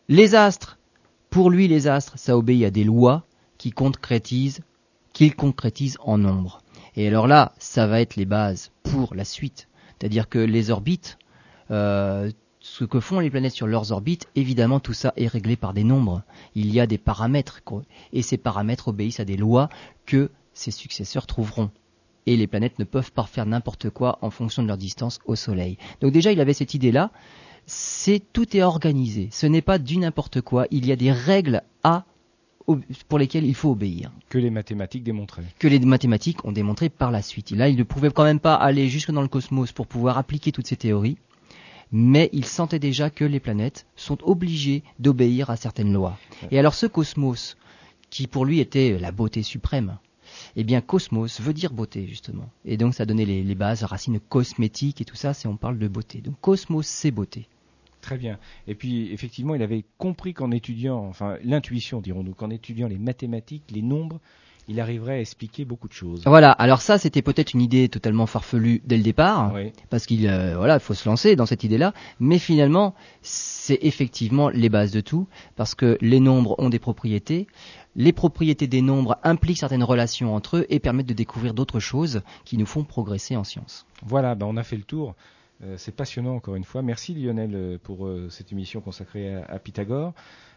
[0.09, 0.79] les astres,
[1.35, 3.27] pour lui, les astres, ça obéit à des lois
[3.59, 4.61] qui concrétisent,
[5.13, 6.63] qu'il concrétise en nombre.
[6.95, 9.67] Et alors là, ça va être les bases pour la suite.
[9.99, 11.19] C'est-à-dire que les orbites,
[11.73, 12.31] euh,
[12.61, 15.83] ce que font les planètes sur leurs orbites, évidemment, tout ça est réglé par des
[15.83, 16.23] nombres.
[16.55, 17.63] Il y a des paramètres,
[18.13, 19.71] et ces paramètres obéissent à des lois
[20.07, 21.73] que ses successeurs trouveront.
[22.27, 25.35] Et les planètes ne peuvent pas faire n'importe quoi en fonction de leur distance au
[25.35, 25.79] Soleil.
[26.01, 27.11] Donc déjà, il avait cette idée-là
[27.67, 29.29] c'est tout est organisé.
[29.33, 30.67] Ce n'est pas du n'importe quoi.
[30.71, 32.05] Il y a des règles à
[33.09, 34.11] pour lesquelles il faut obéir.
[34.29, 35.45] Que les mathématiques démontraient.
[35.59, 37.53] Que les mathématiques ont démontré par la suite.
[37.53, 40.19] Et là, il ne pouvait quand même pas aller jusque dans le cosmos pour pouvoir
[40.19, 41.19] appliquer toutes ces théories.
[41.93, 46.19] Mais il sentait déjà que les planètes sont obligées d'obéir à certaines lois.
[46.51, 47.57] Et alors ce cosmos,
[48.11, 49.99] qui pour lui était la beauté suprême,
[50.57, 52.49] eh bien cosmos veut dire beauté justement.
[52.65, 55.79] Et donc ça donnait les, les bases, racines cosmétiques et tout ça, c'est on parle
[55.79, 56.21] de beauté.
[56.21, 57.47] Donc cosmos c'est beauté.
[58.05, 58.39] Très bien.
[58.69, 63.63] Et puis, effectivement, il avait compris qu'en étudiant, enfin, l'intuition, dirons-nous, qu'en étudiant les mathématiques,
[63.71, 64.21] les nombres,
[64.69, 66.23] il arriverait à expliquer beaucoup de choses.
[66.27, 69.73] Voilà, alors ça c'était peut-être une idée totalement farfelue dès le départ, Oui.
[69.89, 74.51] parce qu'il euh, voilà, il faut se lancer dans cette idée-là, mais finalement c'est effectivement
[74.51, 75.27] les bases de tout,
[75.57, 77.47] parce que les nombres ont des propriétés,
[77.97, 82.21] les propriétés des nombres impliquent certaines relations entre eux et permettent de découvrir d'autres choses
[82.45, 83.87] qui nous font progresser en science.
[84.03, 85.15] Voilà, ben, on a fait le tour.
[85.63, 86.83] Euh, c'est passionnant encore une fois.
[86.83, 90.13] Merci Lionel euh, pour euh, cette émission consacrée à, Pythagore.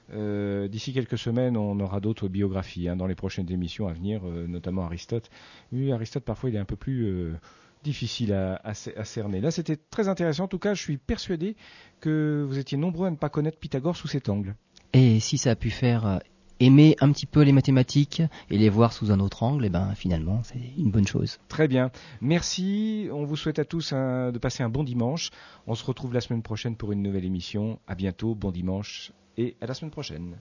[0.10, 4.84] D'ici quelques semaines, on aura d'autres biographies hein, dans les prochaines émissions à venir, notamment
[4.86, 5.30] Aristote.
[5.74, 7.34] Oui, Aristote, parfois, il est un peu plus
[7.84, 9.42] difficile à, à cer- à cerner.
[9.42, 10.46] Là, c'était très intéressant.
[10.46, 11.58] En tout cas, je suis persuadé
[12.00, 14.56] que vous étiez nombreux à ne pas connaître Pythagore sous cet angle.
[14.94, 16.22] Et si ça a pu faire
[16.60, 19.94] aimer un petit peu les mathématiques et les voir sous un autre angle, eh ben
[19.96, 21.40] finalement c'est une bonne chose.
[21.48, 21.92] Très bien.
[22.22, 23.10] Merci.
[23.12, 25.30] On vous souhaite à tous de passer un bon dimanche.
[25.68, 27.80] On se retrouve la semaine prochaine pour une nouvelle émission.
[27.88, 28.36] À bientôt.
[28.36, 30.38] Bon dimanche et à la semaine prochaine.